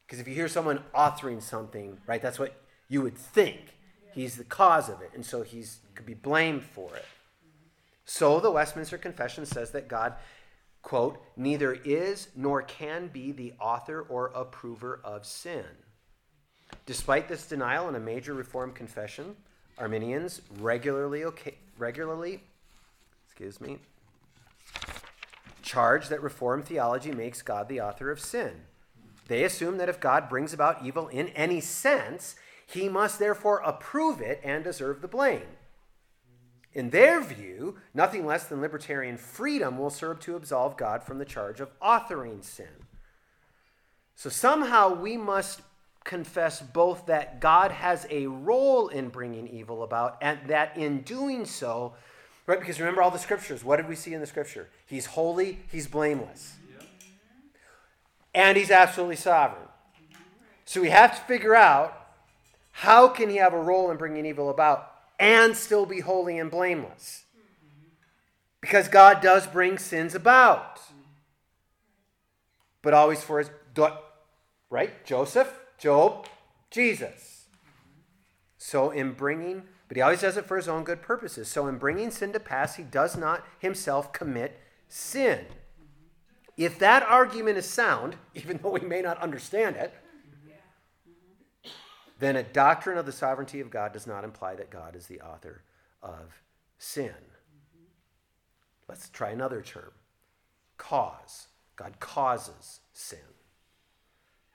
[0.05, 2.55] because if you hear someone authoring something, right, that's what
[2.88, 3.78] you would think.
[4.13, 7.05] He's the cause of it, and so he's could be blamed for it.
[8.05, 10.13] So the Westminster Confession says that God,
[10.82, 15.65] quote, neither is nor can be the author or approver of sin.
[16.86, 19.36] Despite this denial in a major Reformed confession,
[19.78, 22.41] Arminians regularly, okay, regularly
[23.34, 23.79] excuse me,
[25.63, 28.61] charge that Reformed theology makes God the author of sin.
[29.27, 32.36] They assume that if God brings about evil in any sense,
[32.67, 35.47] he must therefore approve it and deserve the blame.
[36.73, 41.25] In their view, nothing less than libertarian freedom will serve to absolve God from the
[41.25, 42.86] charge of authoring sin.
[44.13, 45.61] So somehow we must
[46.03, 51.45] confess both that God has a role in bringing evil about and that in doing
[51.45, 51.95] so,
[52.45, 52.59] Right?
[52.59, 53.63] Because remember all the scriptures.
[53.63, 54.69] What did we see in the scripture?
[54.85, 56.55] He's holy, he's blameless.
[58.35, 59.67] And he's absolutely sovereign.
[60.65, 62.07] So we have to figure out
[62.71, 66.49] how can he have a role in bringing evil about and still be holy and
[66.49, 67.25] blameless?
[68.59, 70.81] Because God does bring sins about.
[72.81, 73.51] But always for his
[74.69, 75.05] right?
[75.05, 76.27] Joseph, Job,
[76.71, 77.45] Jesus.
[78.57, 79.63] So in bringing
[79.93, 81.47] but he always does it for his own good purposes.
[81.47, 85.45] So, in bringing sin to pass, he does not himself commit sin.
[86.57, 89.93] If that argument is sound, even though we may not understand it,
[92.17, 95.21] then a doctrine of the sovereignty of God does not imply that God is the
[95.21, 95.61] author
[96.01, 96.41] of
[96.79, 97.13] sin.
[98.89, 99.91] Let's try another term
[100.79, 101.49] cause.
[101.75, 103.19] God causes sin.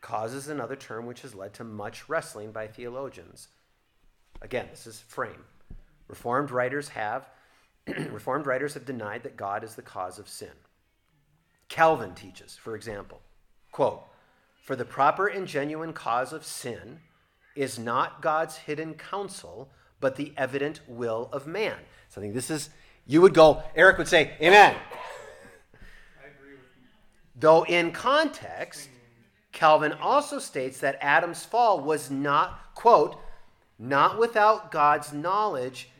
[0.00, 3.46] Cause is another term which has led to much wrestling by theologians.
[4.42, 5.44] Again, this is frame.
[6.08, 7.28] Reformed writers have
[8.10, 10.52] Reformed writers have denied that God is the cause of sin.
[11.68, 13.20] Calvin teaches, for example,
[13.72, 14.02] quote,
[14.62, 17.00] "For the proper and genuine cause of sin
[17.54, 19.70] is not God's hidden counsel,
[20.00, 21.78] but the evident will of man."
[22.08, 22.70] So I think this is
[23.06, 26.88] you would go, Eric would say, "Amen." I agree with you.
[27.36, 28.90] Though in context,
[29.52, 33.18] Calvin also states that Adam's fall was not, quote,
[33.78, 35.90] not without God's knowledge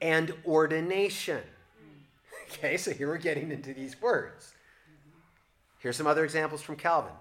[0.00, 1.42] and ordination.
[2.50, 4.54] Okay, so here we're getting into these words.
[5.80, 7.12] Here's some other examples from Calvin.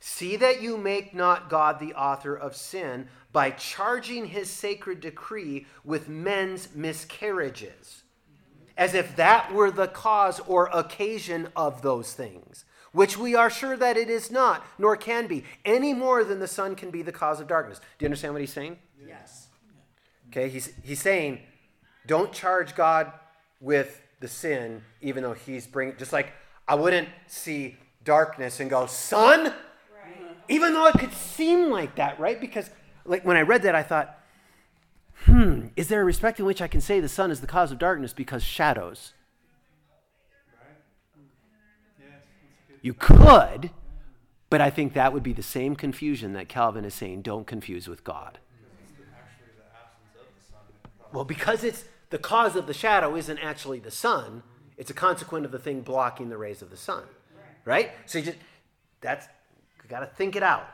[0.00, 5.66] See that you make not God the author of sin by charging his sacred decree
[5.84, 8.02] with men's miscarriages,
[8.76, 13.76] as if that were the cause or occasion of those things, which we are sure
[13.76, 17.12] that it is not, nor can be, any more than the sun can be the
[17.12, 17.78] cause of darkness.
[17.98, 18.78] Do you understand what he's saying?
[19.06, 19.48] Yes.
[20.28, 21.40] Okay, he's, he's saying,
[22.06, 23.12] don't charge God
[23.60, 26.32] with the sin, even though he's bringing, just like
[26.68, 29.54] I wouldn't see darkness and go, sun, Right.
[30.48, 32.40] even though it could seem like that, right?
[32.40, 32.70] Because
[33.04, 34.18] like when I read that, I thought,
[35.24, 37.72] hmm, is there a respect in which I can say the sun is the cause
[37.72, 39.12] of darkness because shadows?
[40.60, 40.76] Right?
[41.98, 42.22] Yes.
[42.82, 43.70] You could,
[44.48, 47.88] but I think that would be the same confusion that Calvin is saying, don't confuse
[47.88, 48.38] with God.
[49.12, 50.60] Actually, the absence of the sun.
[50.82, 54.42] that causes- Well, because it's the cause of the shadow isn't actually the sun,
[54.76, 57.02] it's a consequent of the thing blocking the rays of the sun.
[57.64, 57.90] Right?
[58.06, 58.38] So you just
[59.00, 59.26] that's
[59.82, 60.66] you got to think it out.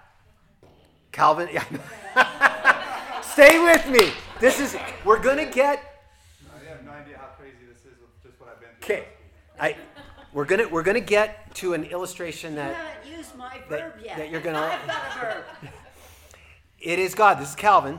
[1.13, 1.65] Calvin, yeah.
[3.23, 4.13] Stay with me.
[4.41, 6.03] This is we're going to get
[6.55, 8.97] I have no idea how crazy this is with just what I've been through.
[8.97, 9.09] okay.
[9.59, 9.77] I
[10.33, 13.59] we're going to we're going to get to an illustration You that haven't used my
[13.71, 14.19] that- verb yet.
[14.19, 15.45] that you're gonna- I've got a verb.
[16.79, 17.41] It is God.
[17.41, 17.99] This is Calvin.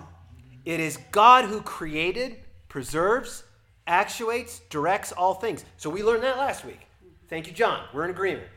[0.67, 2.35] It is God who created,
[2.67, 3.45] preserves,
[3.87, 5.63] actuates, directs all things.
[5.77, 6.81] So we learned that last week.
[7.29, 7.85] Thank you, John.
[7.93, 8.49] We're in agreement.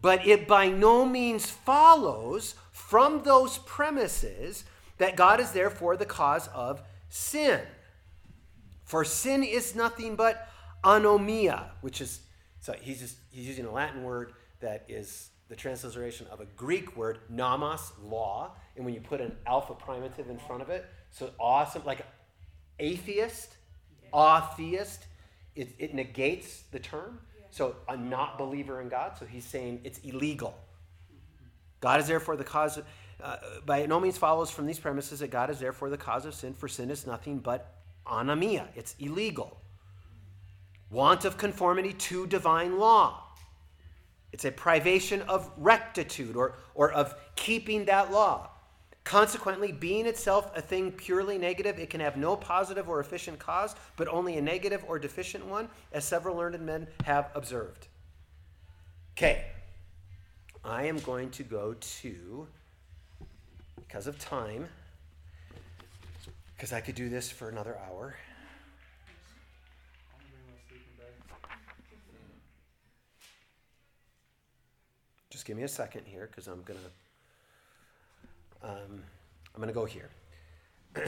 [0.00, 4.64] But it by no means follows from those premises
[4.96, 7.60] that God is therefore the cause of sin.
[8.86, 10.48] For sin is nothing but
[10.82, 12.20] anomia, which is
[12.60, 16.96] so he's just he's using a Latin word that is the transliteration of a Greek
[16.96, 21.30] word, nomos, law, and when you put an alpha privative in front of it, so
[21.38, 22.04] awesome, like
[22.78, 23.56] atheist,
[24.14, 25.06] atheist,
[25.54, 27.20] it, it negates the term.
[27.50, 29.12] So a not believer in God.
[29.18, 30.56] So he's saying it's illegal.
[31.80, 32.78] God is therefore the cause.
[32.78, 32.86] Of,
[33.22, 33.36] uh,
[33.66, 36.54] by no means follows from these premises that God is therefore the cause of sin.
[36.54, 37.74] For sin is nothing but
[38.06, 38.68] anomia.
[38.74, 39.60] It's illegal.
[40.90, 43.22] Want of conformity to divine law.
[44.32, 48.48] It's a privation of rectitude or, or of keeping that law.
[49.04, 53.74] Consequently, being itself a thing purely negative, it can have no positive or efficient cause,
[53.96, 57.88] but only a negative or deficient one, as several learned men have observed.
[59.14, 59.46] Okay,
[60.64, 62.46] I am going to go to,
[63.76, 64.68] because of time,
[66.56, 68.14] because I could do this for another hour.
[75.28, 76.78] Just give me a second here, because I'm gonna,
[78.62, 79.02] um,
[79.54, 80.10] I'm gonna go here.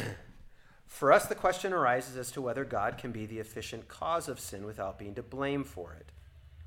[0.86, 4.40] for us, the question arises as to whether God can be the efficient cause of
[4.40, 6.10] sin without being to blame for it.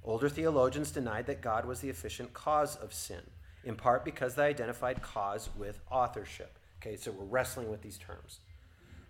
[0.03, 3.21] Older theologians denied that God was the efficient cause of sin,
[3.63, 6.57] in part because they identified cause with authorship.
[6.81, 8.39] Okay, so we're wrestling with these terms.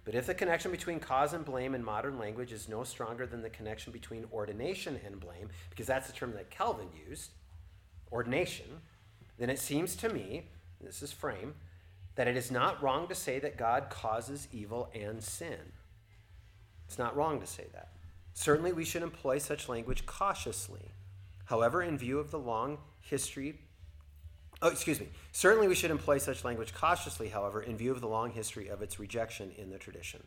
[0.08, 3.42] But if the connection between cause and blame in modern language is no stronger than
[3.42, 7.32] the connection between ordination and blame, because that's the term that Calvin used,
[8.10, 8.82] ordination,
[9.38, 10.46] then it seems to me,
[10.80, 11.56] this is Frame,
[12.18, 15.72] that it is not wrong to say that God causes evil and sin.
[16.88, 17.90] It's not wrong to say that.
[18.34, 20.92] Certainly, we should employ such language cautiously.
[21.46, 23.60] However, in view of the long history,
[24.64, 28.08] oh, excuse me, certainly we should employ such language cautiously, however, in view of the
[28.08, 30.22] long history of its rejection in the tradition.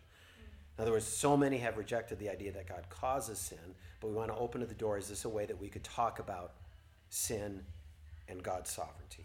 [0.79, 4.15] In other words, so many have rejected the idea that God causes sin, but we
[4.15, 4.97] want to open the door.
[4.97, 6.53] Is this a way that we could talk about
[7.09, 7.65] sin
[8.29, 9.25] and God's sovereignty?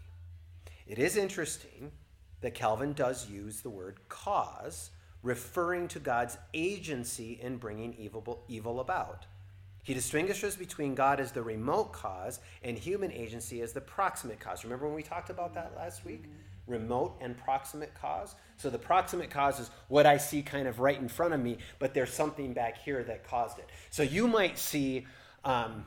[0.86, 1.92] It is interesting
[2.40, 4.90] that Calvin does use the word cause,
[5.22, 9.26] referring to God's agency in bringing evil, evil about.
[9.82, 14.64] He distinguishes between God as the remote cause and human agency as the proximate cause.
[14.64, 16.24] Remember when we talked about that last week?
[16.66, 18.34] remote and proximate cause.
[18.56, 21.58] So the proximate cause is what I see kind of right in front of me,
[21.78, 23.68] but there's something back here that caused it.
[23.90, 25.06] So you might see,
[25.44, 25.84] um,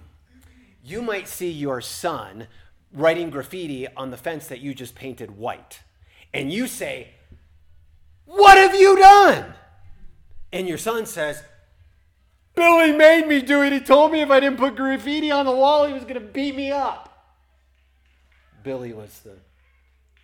[0.84, 2.48] you might see your son
[2.94, 5.82] writing graffiti on the fence that you just painted white,
[6.34, 7.10] and you say,
[8.26, 9.54] "What have you done?"
[10.52, 11.44] And your son says,
[12.60, 13.72] Billy made me do it.
[13.72, 16.20] He told me if I didn't put graffiti on the wall, he was going to
[16.20, 17.06] beat me up.
[18.64, 19.38] Billy was the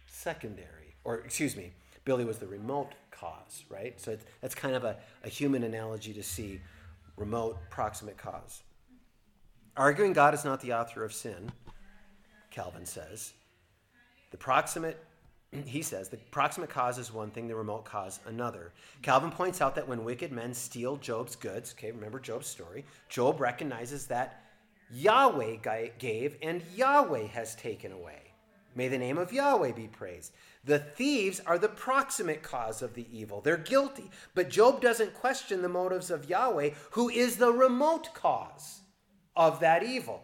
[0.08, 1.72] secondary, or excuse me,
[2.04, 4.00] Billy was the remote cause, right?
[4.02, 6.60] So it's, that's kind of a, a human analogy to see
[7.16, 8.64] remote, proximate cause.
[9.78, 11.54] Arguing God is not the author of sin,
[12.52, 13.32] Calvin says.
[14.32, 15.05] The proximate
[15.64, 18.74] he says the proximate cause is one thing, the remote cause another.
[19.02, 23.40] Calvin points out that when wicked men steal Job's goods, okay, remember Job's story, Job
[23.40, 24.44] recognizes that
[24.92, 25.58] Yahweh
[25.98, 28.22] gave and Yahweh has taken away.
[28.76, 30.34] May the name of Yahweh be praised.
[30.66, 33.40] The thieves are the proximate cause of the evil.
[33.40, 34.12] They're guilty.
[34.34, 38.82] But Job doesn't question the motives of Yahweh, who is the remote cause
[39.36, 40.24] of that evil.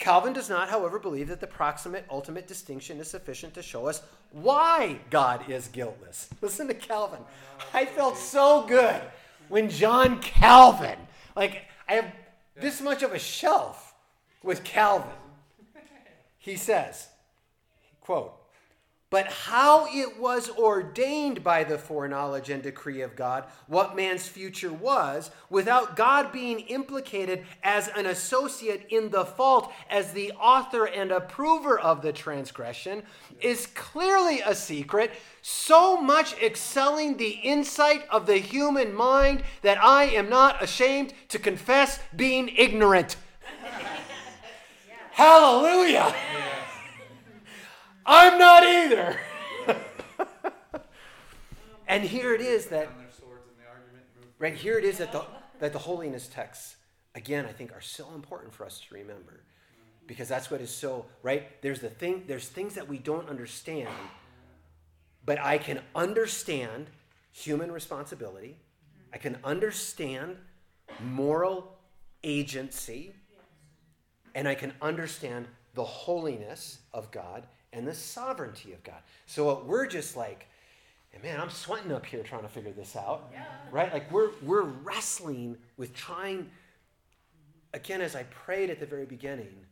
[0.00, 4.02] Calvin does not, however, believe that the proximate ultimate distinction is sufficient to show us
[4.32, 6.28] why God is guiltless.
[6.40, 7.20] Listen to Calvin.
[7.74, 9.00] I felt so good
[9.48, 10.96] when John Calvin,
[11.36, 12.12] like, I have
[12.56, 13.94] this much of a shelf
[14.42, 15.10] with Calvin.
[16.38, 17.08] He says,
[18.00, 18.39] quote,
[19.10, 24.72] but how it was ordained by the foreknowledge and decree of God, what man's future
[24.72, 31.10] was, without God being implicated as an associate in the fault, as the author and
[31.10, 33.02] approver of the transgression,
[33.40, 35.10] is clearly a secret,
[35.42, 41.38] so much excelling the insight of the human mind that I am not ashamed to
[41.40, 43.16] confess being ignorant.
[45.12, 46.14] Hallelujah!
[48.12, 49.20] I'm not either.
[51.86, 52.90] and here it is that
[54.40, 55.24] right here it is that the
[55.60, 56.74] that the holiness texts
[57.14, 59.44] again I think are so important for us to remember.
[60.08, 63.88] Because that's what is so right there's the thing there's things that we don't understand
[65.24, 66.88] but I can understand
[67.30, 68.56] human responsibility.
[69.12, 70.36] I can understand
[71.00, 71.78] moral
[72.24, 73.14] agency.
[74.34, 79.00] And I can understand the holiness of God and the sovereignty of God.
[79.26, 80.46] So what we're just like,
[81.12, 83.30] and man, I'm sweating up here trying to figure this out.
[83.32, 83.44] Yeah.
[83.70, 83.92] Right?
[83.92, 86.50] Like we're we're wrestling with trying
[87.74, 89.66] again as I prayed at the very beginning.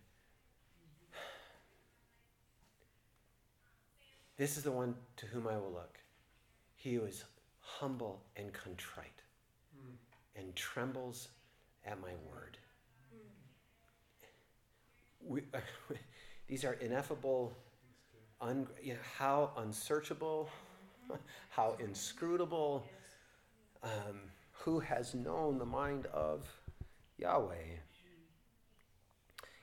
[4.37, 5.99] This is the one to whom I will look.
[6.77, 7.25] He who is
[7.61, 9.23] humble and contrite
[9.77, 9.97] mm.
[10.37, 11.29] and trembles
[11.85, 12.57] at my word.
[13.13, 13.29] Mm.
[15.29, 15.43] We,
[16.47, 17.57] these are ineffable
[18.41, 18.67] un,
[19.17, 20.49] how unsearchable,
[21.51, 22.85] how inscrutable,
[23.83, 24.21] um,
[24.53, 26.47] who has known the mind of
[27.19, 27.79] Yahweh?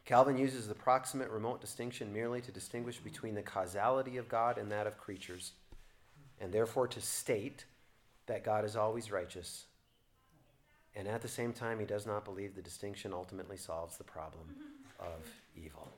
[0.05, 4.71] Calvin uses the proximate remote distinction merely to distinguish between the causality of God and
[4.71, 5.53] that of creatures,
[6.39, 7.65] and therefore to state
[8.27, 9.65] that God is always righteous.
[10.95, 14.55] And at the same time, he does not believe the distinction ultimately solves the problem
[14.99, 15.89] of evil.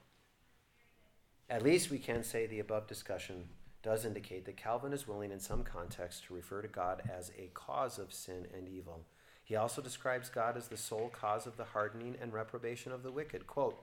[1.49, 3.45] At least we can say the above discussion
[3.81, 7.49] does indicate that Calvin is willing in some contexts to refer to God as a
[7.53, 9.05] cause of sin and evil.
[9.45, 13.13] He also describes God as the sole cause of the hardening and reprobation of the
[13.13, 13.47] wicked.
[13.47, 13.81] Quote,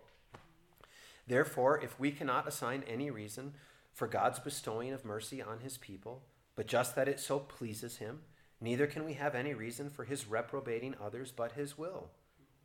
[1.27, 3.55] Therefore, if we cannot assign any reason
[3.95, 6.23] for God's bestowing of mercy on his people,
[6.57, 8.21] but just that it so pleases him,
[8.61, 12.11] neither can we have any reason for his reprobating others but his will.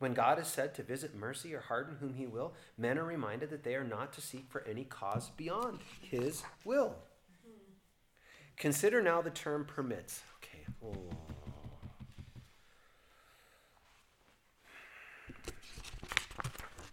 [0.00, 3.50] When God is said to visit mercy or harden whom he will, men are reminded
[3.50, 6.96] that they are not to seek for any cause beyond his will.
[8.56, 10.22] Consider now the term permits.
[10.38, 10.64] Okay.
[10.82, 11.10] Oh.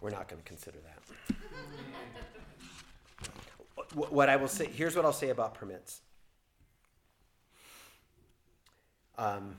[0.01, 0.99] We're not going to consider that.
[4.11, 6.01] what I will say, here's what I'll say about permits.
[9.17, 9.55] Um,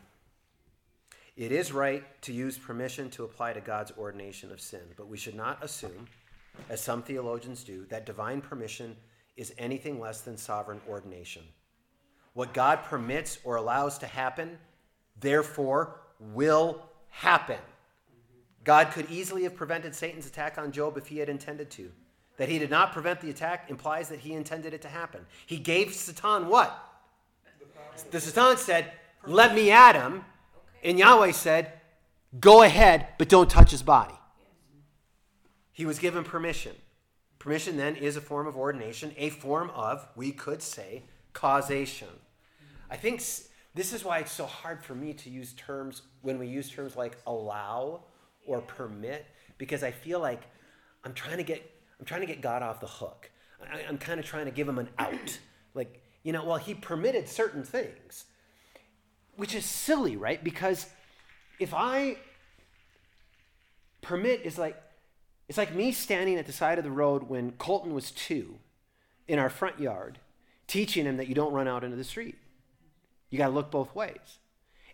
[1.38, 5.16] it is right to use permission to apply to God's ordination of sin, but we
[5.16, 6.08] should not assume,
[6.68, 8.96] as some theologians do, that divine permission
[9.36, 11.44] is anything less than sovereign ordination.
[12.32, 14.58] What God permits or allows to happen,
[15.20, 17.58] therefore, will happen.
[18.64, 21.92] God could easily have prevented Satan's attack on Job if he had intended to.
[22.36, 25.24] That he did not prevent the attack implies that he intended it to happen.
[25.46, 26.76] He gave Satan what?
[28.10, 28.90] The Satan said,
[29.24, 30.24] Let me at him
[30.82, 31.72] and Yahweh said,
[32.38, 34.14] Go ahead, but don't touch his body.
[35.72, 36.74] He was given permission.
[37.38, 42.08] Permission then is a form of ordination, a form of, we could say, causation.
[42.90, 43.22] I think
[43.74, 46.96] this is why it's so hard for me to use terms when we use terms
[46.96, 48.04] like allow
[48.46, 49.26] or permit,
[49.56, 50.42] because I feel like
[51.04, 51.62] I'm trying to get
[51.98, 53.30] I'm trying to get God off the hook.
[53.72, 55.38] I, I'm kind of trying to give him an out.
[55.74, 58.24] Like, you know, well, he permitted certain things,
[59.38, 60.42] which is silly, right?
[60.42, 60.86] Because
[61.60, 62.16] if I
[64.02, 64.76] permit is like
[65.48, 68.58] it's like me standing at the side of the road when Colton was two
[69.28, 70.18] in our front yard,
[70.66, 72.34] teaching him that you don't run out into the street.
[73.30, 74.40] You got to look both ways.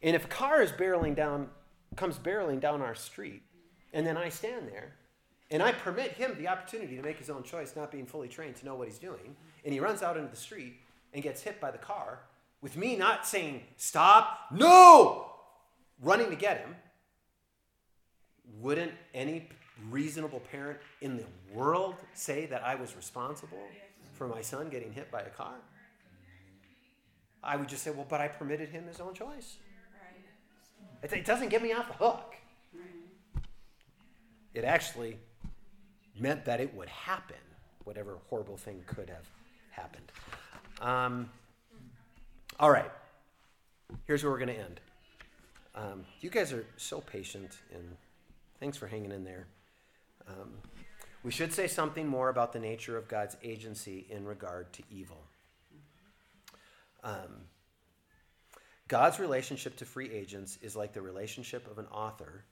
[0.02, 1.48] And if a car is barreling down,
[1.96, 3.42] comes barreling down our street,
[3.92, 4.94] and then I stand there,
[5.50, 8.56] and I permit him the opportunity to make his own choice, not being fully trained
[8.56, 9.34] to know what he's doing,
[9.64, 10.74] and he runs out into the street
[11.14, 12.20] and gets hit by the car,
[12.64, 15.26] with me not saying, stop, no,
[16.00, 16.74] running to get him,
[18.58, 19.50] wouldn't any
[19.90, 23.62] reasonable parent in the world say that I was responsible
[24.14, 25.52] for my son getting hit by a car?
[27.42, 29.58] I would just say, well, but I permitted him his own choice.
[31.02, 32.34] It, doesn't get me off the hook.
[34.54, 35.18] It actually
[36.18, 37.36] meant that it would happen,
[37.84, 39.28] whatever horrible thing could have
[39.70, 40.10] happened.
[40.80, 41.28] Um,
[42.60, 42.90] all right,
[44.06, 44.80] here's where we're going to end.
[45.74, 47.96] Um, you guys are so patient, and
[48.60, 49.46] thanks for hanging in there.
[50.28, 50.52] Um,
[51.24, 55.24] we should say something more about the nature of God's agency in regard to evil.
[57.02, 57.48] Um,
[58.86, 62.44] God's relationship to free agents is like the relationship of an author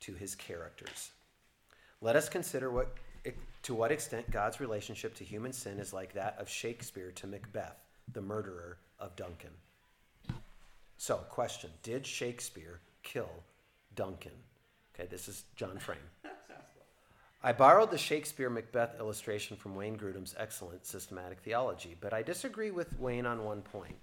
[0.00, 1.12] to his characters.
[2.02, 2.94] Let us consider what,
[3.62, 7.78] to what extent God's relationship to human sin is like that of Shakespeare to Macbeth,
[8.12, 9.50] the murderer of Duncan.
[10.98, 13.30] So, question Did Shakespeare kill
[13.94, 14.32] Duncan?
[14.94, 15.98] Okay, this is John Frame.
[17.42, 22.70] I borrowed the Shakespeare Macbeth illustration from Wayne Grudem's excellent systematic theology, but I disagree
[22.70, 23.94] with Wayne on one point.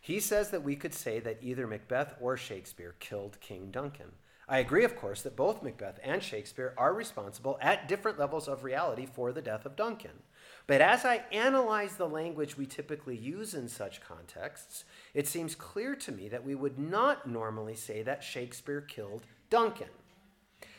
[0.00, 4.12] He says that we could say that either Macbeth or Shakespeare killed King Duncan.
[4.50, 8.64] I agree, of course, that both Macbeth and Shakespeare are responsible at different levels of
[8.64, 10.24] reality for the death of Duncan.
[10.66, 15.94] But as I analyze the language we typically use in such contexts, it seems clear
[15.94, 19.86] to me that we would not normally say that Shakespeare killed Duncan.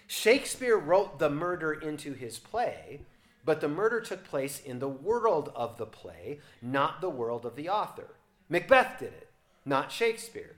[0.05, 3.05] Shakespeare wrote the murder into his play,
[3.45, 7.55] but the murder took place in the world of the play, not the world of
[7.55, 8.15] the author.
[8.49, 9.29] Macbeth did it,
[9.63, 10.57] not Shakespeare.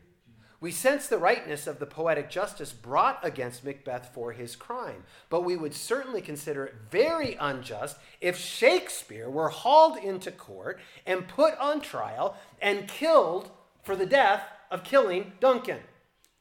[0.63, 5.41] We sense the rightness of the poetic justice brought against Macbeth for his crime, but
[5.41, 11.57] we would certainly consider it very unjust if Shakespeare were hauled into court and put
[11.57, 13.51] on trial and killed
[13.83, 15.79] for the death of killing Duncan.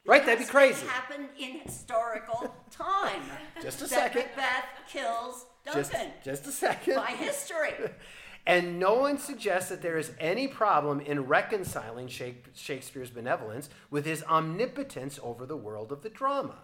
[0.07, 0.25] Right?
[0.25, 0.87] That'd be crazy.
[0.87, 3.23] Happened in historical time.
[3.61, 4.27] Just a second.
[4.37, 6.95] Macbeth kills Just, Duncan just a second.
[6.95, 7.73] by history.
[8.45, 14.25] And no one suggests that there is any problem in reconciling Shakespeare's benevolence with his
[14.25, 16.57] omnipotence over the world of the drama.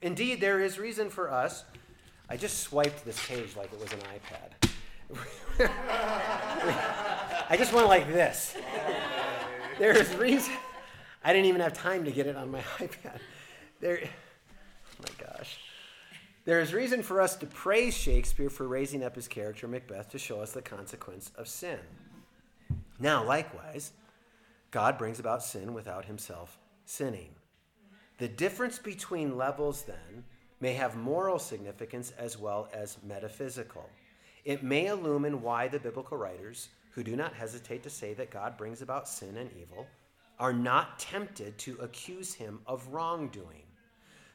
[0.00, 1.64] Indeed, there is reason for us.
[2.28, 4.70] I just swiped this page like it was an iPad.
[7.50, 8.54] I just went like this.
[9.78, 10.54] There is reason.
[11.24, 13.18] I didn't even have time to get it on my iPad.
[13.80, 15.58] There, oh my gosh.
[16.48, 20.18] There is reason for us to praise Shakespeare for raising up his character Macbeth to
[20.18, 21.78] show us the consequence of sin.
[22.98, 23.92] Now, likewise,
[24.70, 26.56] God brings about sin without himself
[26.86, 27.34] sinning.
[28.16, 30.24] The difference between levels, then,
[30.58, 33.86] may have moral significance as well as metaphysical.
[34.46, 38.56] It may illumine why the biblical writers, who do not hesitate to say that God
[38.56, 39.86] brings about sin and evil,
[40.38, 43.67] are not tempted to accuse him of wrongdoing.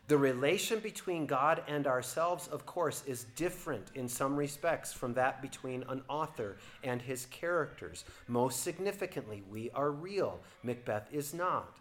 [0.08, 5.42] The relation between God and ourselves, of course, is different in some respects from that
[5.42, 8.04] between an author and his characters.
[8.28, 10.42] Most significantly, we are real.
[10.62, 11.78] Macbeth is not.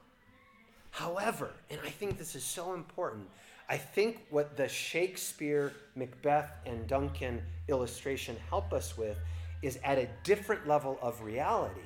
[0.93, 3.29] However, and I think this is so important,
[3.69, 9.17] I think what the Shakespeare, Macbeth, and Duncan illustration help us with
[9.63, 11.81] is at a different level of reality,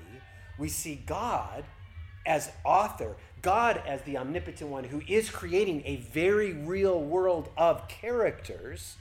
[0.59, 1.65] we see God
[2.27, 3.17] as author,
[3.47, 8.97] God as the omnipotent one who is creating a very real world of characters.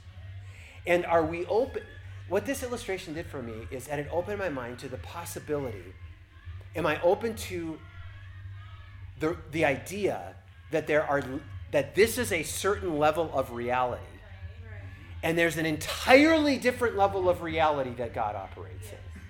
[0.86, 1.82] And are we open?
[2.28, 5.92] What this illustration did for me is that it opened my mind to the possibility.
[6.76, 7.80] Am I open to
[9.18, 10.36] the, the idea
[10.70, 11.24] that there are
[11.72, 14.04] that this is a certain level of reality
[15.24, 19.20] and there's an entirely different level of reality that God operates in?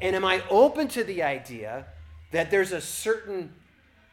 [0.00, 1.86] And am I open to the idea
[2.30, 3.52] that there's a certain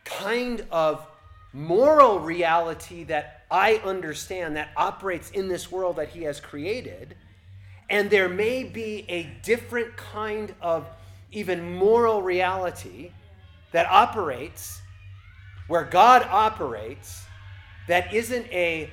[0.05, 1.05] kind of
[1.53, 7.15] moral reality that I understand that operates in this world that He has created,
[7.89, 10.87] And there may be a different kind of
[11.31, 13.11] even moral reality
[13.71, 14.81] that operates
[15.67, 17.25] where God operates
[17.87, 18.89] that isn't a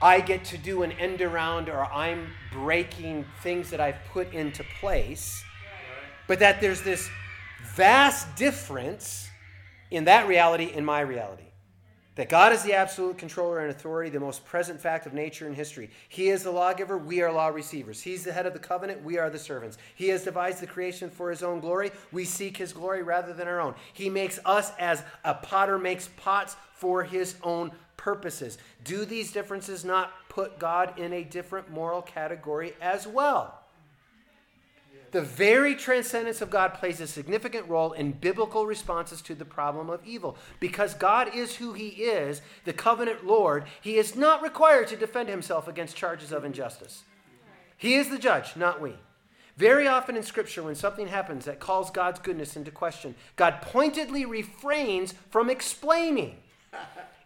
[0.00, 4.64] I get to do an end around or I'm breaking things that I've put into
[4.78, 5.42] place,
[6.28, 7.08] but that there's this
[7.74, 9.27] vast difference
[9.90, 11.44] in that reality in my reality.
[12.18, 15.54] That God is the absolute controller and authority, the most present fact of nature and
[15.54, 15.88] history.
[16.08, 18.02] He is the lawgiver, we are law receivers.
[18.02, 19.78] He's the head of the covenant, we are the servants.
[19.94, 23.46] He has devised the creation for his own glory, we seek his glory rather than
[23.46, 23.76] our own.
[23.92, 28.58] He makes us as a potter makes pots for his own purposes.
[28.82, 33.57] Do these differences not put God in a different moral category as well?
[35.10, 39.88] The very transcendence of God plays a significant role in biblical responses to the problem
[39.88, 40.36] of evil.
[40.60, 45.28] Because God is who He is, the covenant Lord, He is not required to defend
[45.28, 47.04] Himself against charges of injustice.
[47.76, 48.94] He is the judge, not we.
[49.56, 54.24] Very often in Scripture, when something happens that calls God's goodness into question, God pointedly
[54.24, 56.36] refrains from explaining.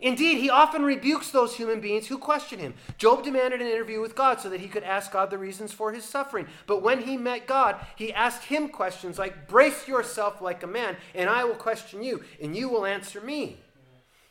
[0.00, 2.74] Indeed, he often rebukes those human beings who question him.
[2.98, 5.92] Job demanded an interview with God so that he could ask God the reasons for
[5.92, 6.48] his suffering.
[6.66, 10.96] But when he met God, he asked him questions like, Brace yourself like a man,
[11.14, 13.60] and I will question you, and you will answer me.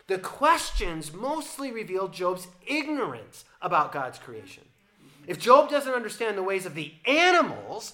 [0.08, 4.64] The questions mostly reveal Job's ignorance about God's creation.
[5.26, 7.94] If Job doesn't understand the ways of the animals,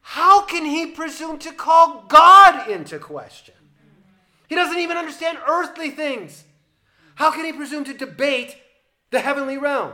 [0.00, 3.54] how can he presume to call God into question?
[4.48, 6.44] He doesn't even understand earthly things.
[7.16, 8.56] How can he presume to debate
[9.10, 9.92] the heavenly realm?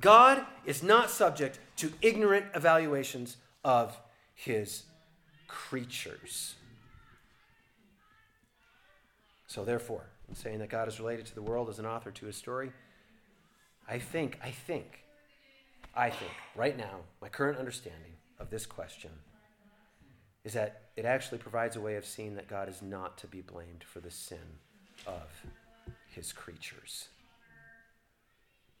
[0.00, 3.98] God is not subject to ignorant evaluations of
[4.34, 4.84] his
[5.48, 6.54] creatures.
[9.46, 12.26] So, therefore, in saying that God is related to the world as an author to
[12.26, 12.72] his story,
[13.88, 15.04] I think, I think,
[15.94, 19.10] I think, right now, my current understanding of this question
[20.44, 23.42] is that it actually provides a way of seeing that God is not to be
[23.42, 24.38] blamed for the sin
[25.06, 25.28] of
[26.08, 27.08] his creatures.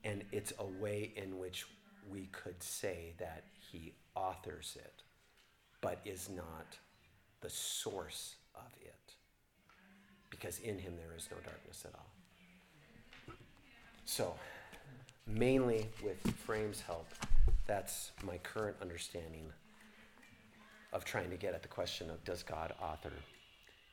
[0.02, 1.66] And it's a way in which
[2.10, 5.02] we could say that he authors it,
[5.80, 6.78] but is not
[7.42, 9.12] the source of it.
[10.30, 13.34] Because in him there is no darkness at all.
[14.04, 14.34] So,
[15.26, 17.08] mainly with Frame's help,
[17.66, 19.52] that's my current understanding
[20.96, 23.12] of trying to get at the question of does God author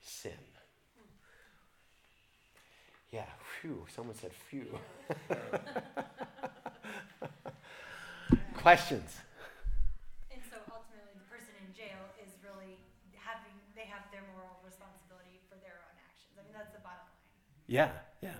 [0.01, 0.31] sin?
[3.11, 3.27] Yeah,
[3.59, 4.80] phew, someone said phew.
[8.55, 9.19] Questions?
[10.31, 12.80] And so ultimately, the person in jail is really
[13.19, 16.39] having, they have their moral responsibility for their own actions.
[16.39, 17.67] I mean, that's the bottom line.
[17.67, 17.91] Yeah,
[18.23, 18.39] yeah.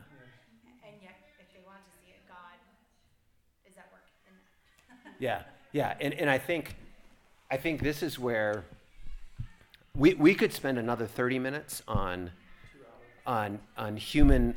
[0.88, 2.56] And yet, if they want to see it, God
[3.68, 4.34] is at work in
[5.04, 5.20] that.
[5.20, 5.44] Yeah,
[5.76, 6.80] yeah, and, and I think,
[7.54, 8.66] I think this is where
[9.96, 12.32] we, we could spend another 30 minutes on,
[13.28, 14.56] on, on human,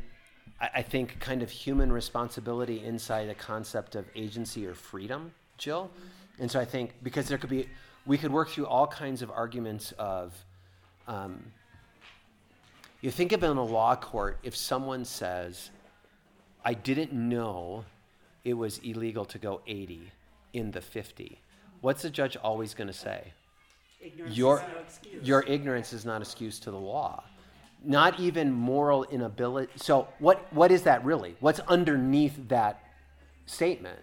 [0.59, 5.91] I, I think, kind of human responsibility inside the concept of agency or freedom, Jill.
[6.39, 7.69] And so I think, because there could be,
[8.07, 10.33] we could work through all kinds of arguments of,
[11.07, 11.45] um,
[13.03, 15.69] you think of in a law court, if someone says,
[16.65, 17.85] I didn't know
[18.43, 20.11] it was illegal to go 80
[20.55, 21.39] in the 50,
[21.87, 23.33] what's the judge always going to say?
[24.01, 25.29] Ignorance Your, is no excuse.
[25.29, 27.23] your ignorance is not excuse to the law.
[27.85, 29.73] Not even moral inability.
[29.77, 31.37] So, what, what is that really?
[31.39, 32.83] What's underneath that
[33.47, 34.01] statement?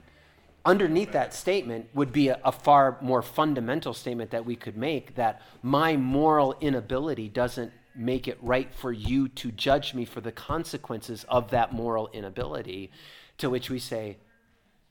[0.64, 5.15] Underneath that statement would be a, a far more fundamental statement that we could make
[5.15, 10.31] that my moral inability doesn't make it right for you to judge me for the
[10.31, 12.91] consequences of that moral inability.
[13.39, 14.19] To which we say,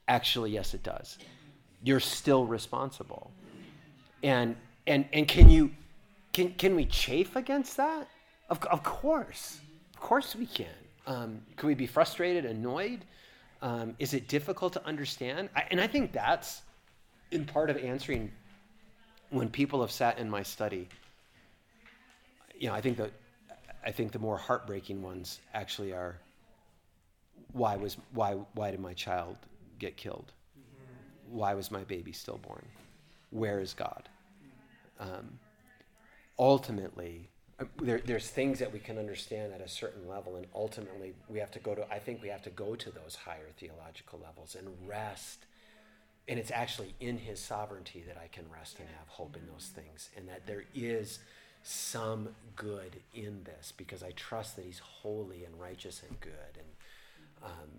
[0.07, 1.17] actually, yes, it does.
[1.83, 3.31] You're still responsible.
[4.23, 4.57] And
[4.87, 5.71] and and can you
[6.33, 8.09] can can we chafe against that?
[8.49, 9.61] Of of course,
[9.95, 10.67] of course we can.
[11.07, 13.05] Um, can we be frustrated, annoyed?
[13.61, 15.49] Um, is it difficult to understand?
[15.57, 16.63] I, and I think that's
[17.31, 18.31] in part of answering
[19.31, 20.89] when people have sat in my study.
[22.59, 23.11] You know, I think that
[23.85, 26.17] I think the more heartbreaking ones actually are.
[27.53, 29.37] Why was why why did my child
[29.79, 30.33] get killed?
[31.33, 32.65] Why was my baby stillborn?
[33.31, 34.09] Where is God?
[35.01, 35.39] um,
[36.39, 37.29] ultimately,
[37.59, 41.39] uh, there, there's things that we can understand at a certain level, and ultimately, we
[41.39, 41.91] have to go to.
[41.93, 45.47] I think we have to go to those higher theological levels and rest.
[46.29, 49.71] And it's actually in His sovereignty that I can rest and have hope in those
[49.75, 51.19] things, and that there is
[51.65, 56.67] some good in this because I trust that He's holy and righteous and good, and
[57.43, 57.71] um,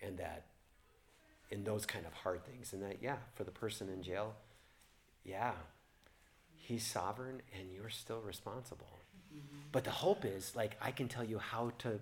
[0.00, 0.44] and that
[1.52, 2.72] in those kind of hard things.
[2.72, 4.34] And that, yeah, for the person in jail,
[5.24, 5.52] yeah,
[6.56, 8.98] he's sovereign and you're still responsible.
[9.32, 9.68] Mm-hmm.
[9.70, 12.00] But the hope is, like, I can tell you how to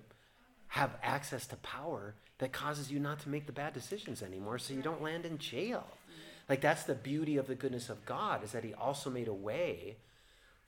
[0.68, 4.72] have access to power that causes you not to make the bad decisions anymore so
[4.72, 5.86] you don't land in jail.
[5.86, 6.20] Mm-hmm.
[6.48, 9.34] Like, that's the beauty of the goodness of God, is that He also made a
[9.34, 9.96] way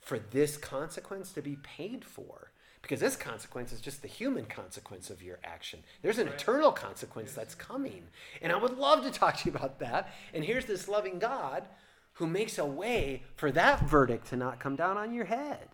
[0.01, 2.52] for this consequence to be paid for.
[2.83, 5.81] Because this consequence is just the human consequence of your action.
[6.03, 8.09] There's an eternal consequence that's coming.
[8.43, 10.13] And I would love to talk to you about that.
[10.35, 11.65] And here's this loving God
[12.15, 15.69] who makes a way for that verdict to not come down on your head.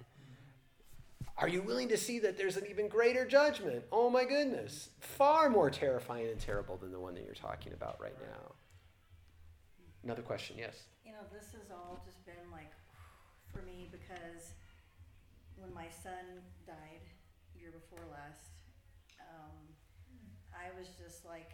[1.38, 3.84] Are you willing to see that there's an even greater judgment?
[3.90, 4.90] Oh my goodness.
[4.98, 8.54] Far more terrifying and terrible than the one that you're talking about right now.
[10.02, 10.82] Another question, yes.
[11.06, 12.72] You know, this has all just been like
[13.52, 14.52] for me because
[15.58, 17.04] when my son died
[17.58, 18.54] year before last,
[19.18, 19.54] um,
[20.54, 21.50] I was just like,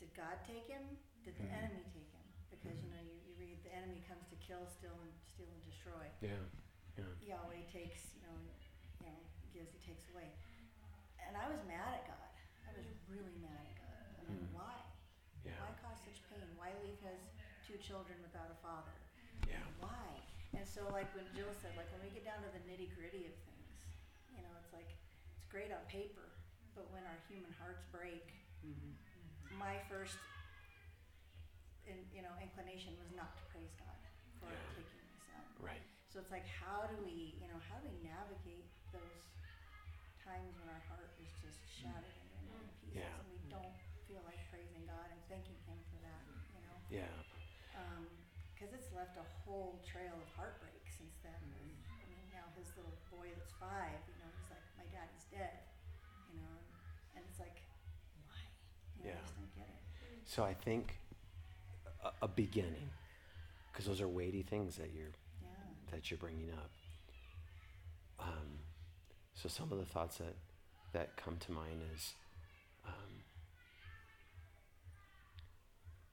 [0.00, 0.82] did God take him?
[1.24, 1.58] Did the Mhm.
[1.60, 2.26] enemy take him?
[2.50, 5.64] Because you know, you, you read the enemy comes to kill, steal, and steal and
[5.64, 6.06] destroy.
[6.20, 6.40] Yeah.
[7.20, 8.36] Yahweh takes, you know,
[9.00, 9.18] you know,
[9.52, 10.32] gives, he takes away.
[11.20, 12.30] And I was mad at God.
[12.64, 14.04] I was really mad at God.
[14.16, 14.52] I mean, Mm.
[14.54, 14.80] why?
[15.44, 15.58] Yeah.
[15.60, 16.46] Why cause such pain?
[16.56, 17.20] Why leave his
[17.66, 18.95] two children without a father?
[20.76, 20.82] Yeah.
[20.84, 20.92] Why?
[20.92, 23.24] And so, like when Jill said, like when we get down to the nitty gritty
[23.24, 23.72] of things,
[24.36, 24.88] you know, it's like
[25.36, 26.28] it's great on paper,
[26.76, 28.28] but when our human hearts break,
[28.60, 28.92] mm-hmm.
[29.56, 30.20] my first,
[31.88, 33.96] in, you know, inclination was not to praise God
[34.36, 34.76] for Yeah.
[34.76, 35.44] taking my son.
[35.64, 35.84] Right.
[36.12, 39.32] So it's like, how do we, you know, how do we navigate those
[40.20, 41.88] times when our heart is just mm.
[41.88, 42.80] shattered into a million mm.
[42.84, 43.20] pieces Yeah.
[43.20, 43.56] and we mm.
[43.56, 46.22] don't feel like praising God and thanking Him for that,
[46.52, 46.76] you know?
[46.90, 47.16] Yeah.
[47.78, 48.08] Um,
[48.56, 50.65] because it's left a whole trail of heartbreak
[53.26, 55.58] boy that's five, you know, he's like, my daddy's dead,
[56.30, 57.58] you know, and, and it's like,
[58.22, 58.38] why?
[58.98, 59.18] You know, Yeah.
[59.18, 59.82] I just don't get it.
[60.24, 60.98] So I think
[62.04, 62.90] a, a beginning,
[63.72, 65.48] because those are weighty things that you're Yeah.
[65.90, 66.70] that you're bringing up.
[68.18, 68.60] Um,
[69.34, 70.34] so some of the thoughts that
[70.92, 72.14] that come to mind is
[72.86, 73.22] um,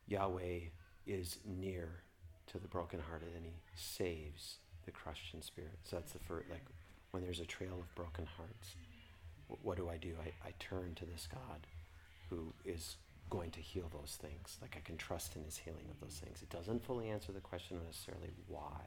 [0.07, 0.59] Yahweh
[1.07, 2.03] is near
[2.47, 5.79] to the brokenhearted and He saves the crushed in spirit.
[5.83, 6.65] So that's the first, like
[7.13, 8.75] when there's a trail of broken hearts.
[9.61, 10.13] What do I do?
[10.19, 11.67] I, I turn to this God
[12.29, 12.95] who is
[13.29, 14.57] going to heal those things.
[14.61, 16.41] Like I can trust in his healing of those things.
[16.41, 18.81] It doesn't fully answer the question necessarily why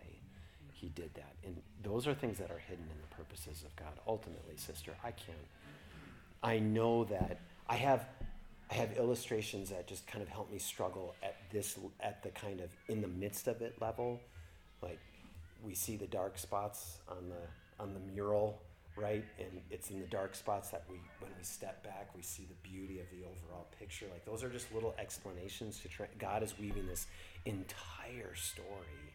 [0.72, 1.34] he did that.
[1.44, 3.92] And those are things that are hidden in the purposes of God.
[4.08, 5.38] Ultimately, sister, I can't.
[6.42, 7.38] I know that
[7.68, 8.06] I have
[8.68, 12.60] I have illustrations that just kind of help me struggle at this at the kind
[12.60, 14.20] of in the midst of it level.
[14.82, 14.98] Like
[15.66, 18.62] we see the dark spots on the on the mural,
[18.96, 19.24] right?
[19.38, 22.68] And it's in the dark spots that we when we step back, we see the
[22.68, 24.06] beauty of the overall picture.
[24.10, 27.06] Like those are just little explanations to try God is weaving this
[27.44, 29.12] entire story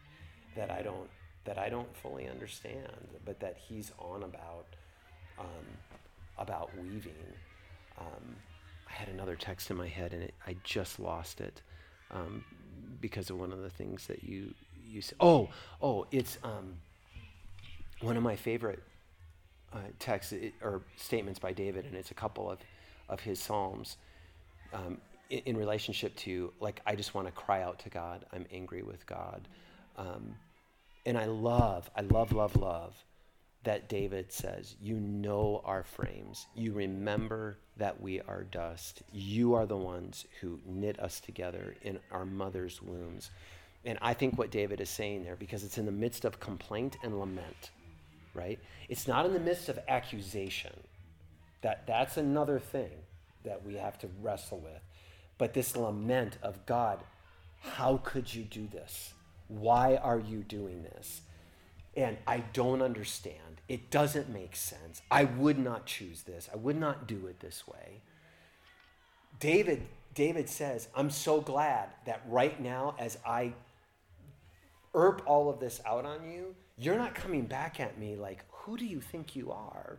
[0.56, 1.10] that I don't
[1.46, 4.68] that I don't fully understand, but that he's on about
[5.40, 5.66] um,
[6.38, 7.14] about weaving.
[8.00, 8.36] Um,
[8.90, 11.62] I had another text in my head, and it, I just lost it
[12.12, 12.44] um,
[13.00, 14.54] because of one of the things that you
[14.92, 15.18] you said.
[15.20, 15.50] Oh,
[15.82, 16.76] oh, it's um,
[18.02, 18.82] one of my favorite
[19.74, 22.60] uh, texts it, or statements by David, and it's a couple of
[23.10, 23.98] of his psalms.
[24.74, 25.00] Um,
[25.30, 28.26] in, in relationship to like I just want to cry out to God.
[28.32, 29.48] I'm angry with God.
[29.98, 30.36] Um,
[31.06, 32.94] and I love, I love, love, love
[33.64, 36.48] that David says, You know our frames.
[36.56, 39.04] You remember that we are dust.
[39.12, 43.30] You are the ones who knit us together in our mother's wombs.
[43.86, 46.98] And I think what David is saying there, because it's in the midst of complaint
[47.04, 47.72] and lament,
[48.34, 48.60] right?
[48.90, 50.74] It's not in the midst of accusation.
[51.62, 52.92] That, that's another thing
[53.44, 54.82] that we have to wrestle with.
[55.38, 57.00] But this lament of God,
[57.62, 59.14] how could you do this?
[59.48, 61.22] Why are you doing this?
[61.96, 63.62] And I don't understand.
[63.68, 65.02] It doesn't make sense.
[65.10, 66.50] I would not choose this.
[66.54, 68.02] I would not do it this way.
[69.40, 73.54] David David says, "I'm so glad that right now as I
[74.94, 78.78] erp all of this out on you, you're not coming back at me like, who
[78.78, 79.98] do you think you are?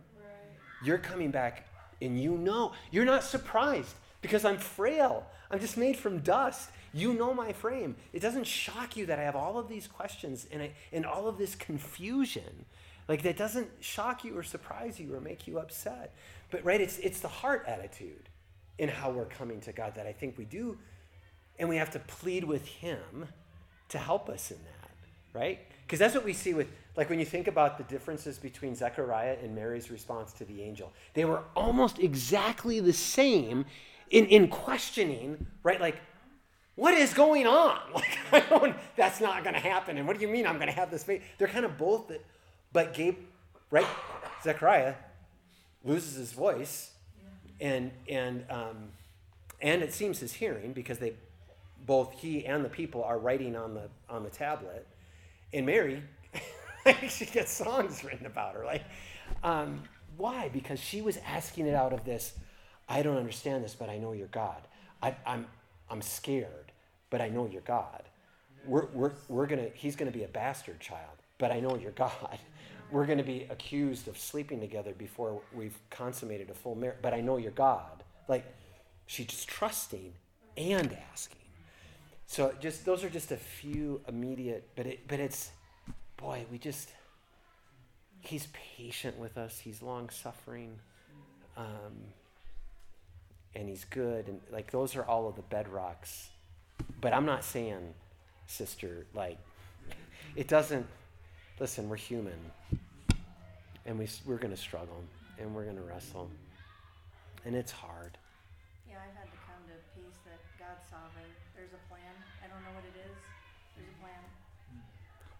[0.83, 1.67] You're coming back
[2.01, 5.25] and you know, you're not surprised because I'm frail.
[5.49, 6.69] I'm just made from dust.
[6.93, 7.95] You know my frame.
[8.11, 11.27] It doesn't shock you that I have all of these questions and, I, and all
[11.27, 12.65] of this confusion.
[13.07, 16.13] Like that doesn't shock you or surprise you or make you upset.
[16.51, 18.29] But right, it's it's the heart attitude
[18.77, 20.77] in how we're coming to God that I think we do,
[21.59, 23.27] and we have to plead with Him
[23.89, 24.82] to help us in that,
[25.33, 25.59] right?
[25.85, 29.37] Because that's what we see with, like, when you think about the differences between Zechariah
[29.41, 33.65] and Mary's response to the angel, they were almost exactly the same
[34.09, 35.81] in, in questioning, right?
[35.81, 35.97] Like,
[36.75, 37.79] what is going on?
[37.93, 39.97] Like, I don't, that's not going to happen.
[39.97, 41.21] And what do you mean I'm going to have this faith?
[41.37, 42.11] They're kind of both,
[42.71, 43.17] but Gabe,
[43.69, 43.85] right?
[44.43, 44.95] Zechariah
[45.83, 46.91] loses his voice,
[47.59, 48.89] and and um,
[49.61, 51.13] and it seems his hearing because they,
[51.85, 54.87] both he and the people are writing on the on the tablet,
[55.53, 56.03] and Mary,
[57.09, 58.65] she gets songs written about her.
[58.65, 58.83] Like,
[59.43, 59.83] um,
[60.17, 60.49] why?
[60.49, 62.33] Because she was asking it out of this.
[62.89, 64.61] I don't understand this, but I know you're God.
[65.01, 65.47] I, I'm
[65.89, 66.71] I'm scared,
[67.09, 68.03] but I know you're God.
[68.65, 72.39] We're, we're, we're gonna, he's gonna be a bastard child, but I know you're God.
[72.91, 77.21] We're gonna be accused of sleeping together before we've consummated a full marriage, but I
[77.21, 78.03] know you're God.
[78.27, 78.45] Like,
[79.07, 80.13] she's trusting
[80.57, 81.42] and asking.
[82.33, 85.51] So just those are just a few immediate, but it, but it's,
[86.17, 86.89] boy, we just,
[88.21, 89.59] he's patient with us.
[89.59, 90.79] He's long suffering.
[91.55, 91.93] Um,
[93.55, 96.29] and he's good and like those are all of the bedrocks
[96.99, 97.93] but i'm not saying
[98.47, 99.37] sister like
[100.35, 100.87] it doesn't
[101.59, 102.39] listen we're human
[103.85, 105.03] and we, we're going to struggle
[105.39, 106.31] and we're going to wrestle
[107.45, 108.17] and it's hard
[108.89, 111.27] Yeah, I've had to come to peace that God's sovereign.
[111.55, 112.15] There's a plan.
[112.39, 113.17] I don't know what it is.
[113.75, 114.21] There's a plan.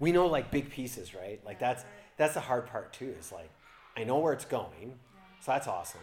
[0.04, 1.40] We know like big pieces right?
[1.46, 1.86] Like that's
[2.18, 3.50] that's the hard part too is like
[3.98, 4.94] i know where it's going
[5.40, 6.00] so that's awesome.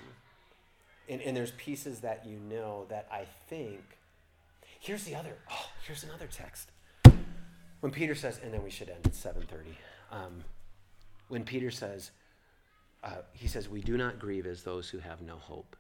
[1.09, 3.81] And, and there's pieces that you know that i think
[4.81, 6.71] here's the other oh here's another text.
[7.81, 9.75] When peter says and then we should end at 7.30
[10.11, 10.45] um,
[11.29, 12.11] when peter says
[13.05, 15.77] uh, he says we do not grieve as those who have no hope.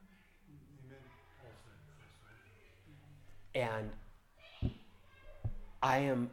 [3.54, 3.90] And
[5.82, 6.30] i am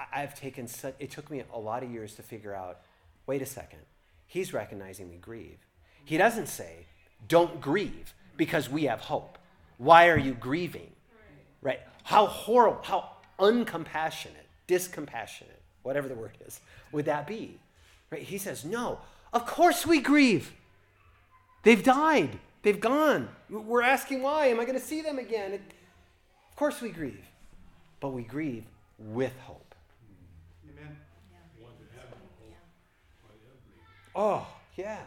[0.00, 2.80] I- I've taken such, it took me a lot of years to figure out
[3.26, 3.80] wait a second,
[4.26, 5.58] he's recognizing we grieve.
[6.04, 6.86] He doesn't say,
[7.28, 9.38] don't grieve because we have hope.
[9.78, 10.90] Why are you grieving?
[11.62, 11.80] Right?
[12.02, 16.60] How horrible, how uncompassionate, discompassionate, whatever the word is,
[16.90, 17.58] would that be?
[18.10, 18.22] Right?
[18.22, 18.98] He says, no,
[19.32, 20.52] of course we grieve.
[21.62, 23.28] They've died, they've gone.
[23.48, 24.46] We're asking why.
[24.46, 25.52] Am I going to see them again?
[25.52, 25.72] It-
[26.50, 27.24] of course we grieve,
[28.00, 28.64] but we grieve
[28.98, 29.74] with hope.
[30.68, 30.96] Amen.
[34.14, 34.46] Oh,
[34.76, 35.00] yeah.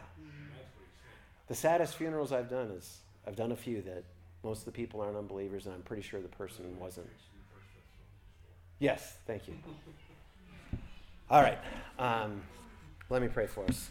[1.48, 4.04] The saddest funerals I've done is I've done a few that
[4.42, 7.08] most of the people aren't unbelievers, and I'm pretty sure the person wasn't.
[8.78, 9.54] Yes, thank you.
[11.30, 11.58] All right.
[11.98, 12.42] Um,
[13.10, 13.90] let me pray for us.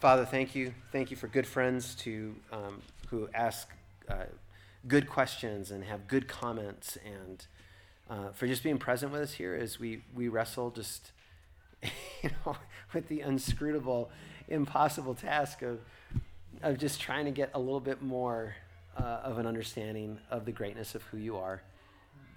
[0.00, 0.74] Father, thank you.
[0.90, 3.68] Thank you for good friends to um, who ask
[4.08, 4.24] uh,
[4.88, 7.46] good questions and have good comments, and
[8.10, 11.12] uh, for just being present with us here as we we wrestle just
[12.22, 12.56] you know,
[12.94, 14.10] with the unscrutable,
[14.48, 15.80] impossible task of,
[16.62, 18.54] of just trying to get a little bit more
[18.96, 21.62] uh, of an understanding of the greatness of who you are.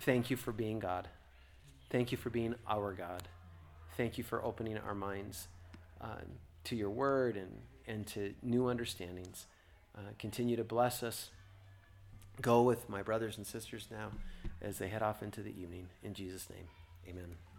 [0.02, 1.08] Thank you for being God.
[1.90, 3.28] Thank you for being our God.
[3.98, 5.48] Thank you for opening our minds
[6.02, 6.22] uh,
[6.66, 7.52] to your word and,
[7.88, 9.46] and to new understandings.
[9.98, 11.30] Uh, continue to bless us.
[12.42, 14.12] Go with my brothers and sisters now
[14.62, 15.88] as they head off into the evening.
[16.04, 16.68] In Jesus' name,
[17.08, 17.55] amen.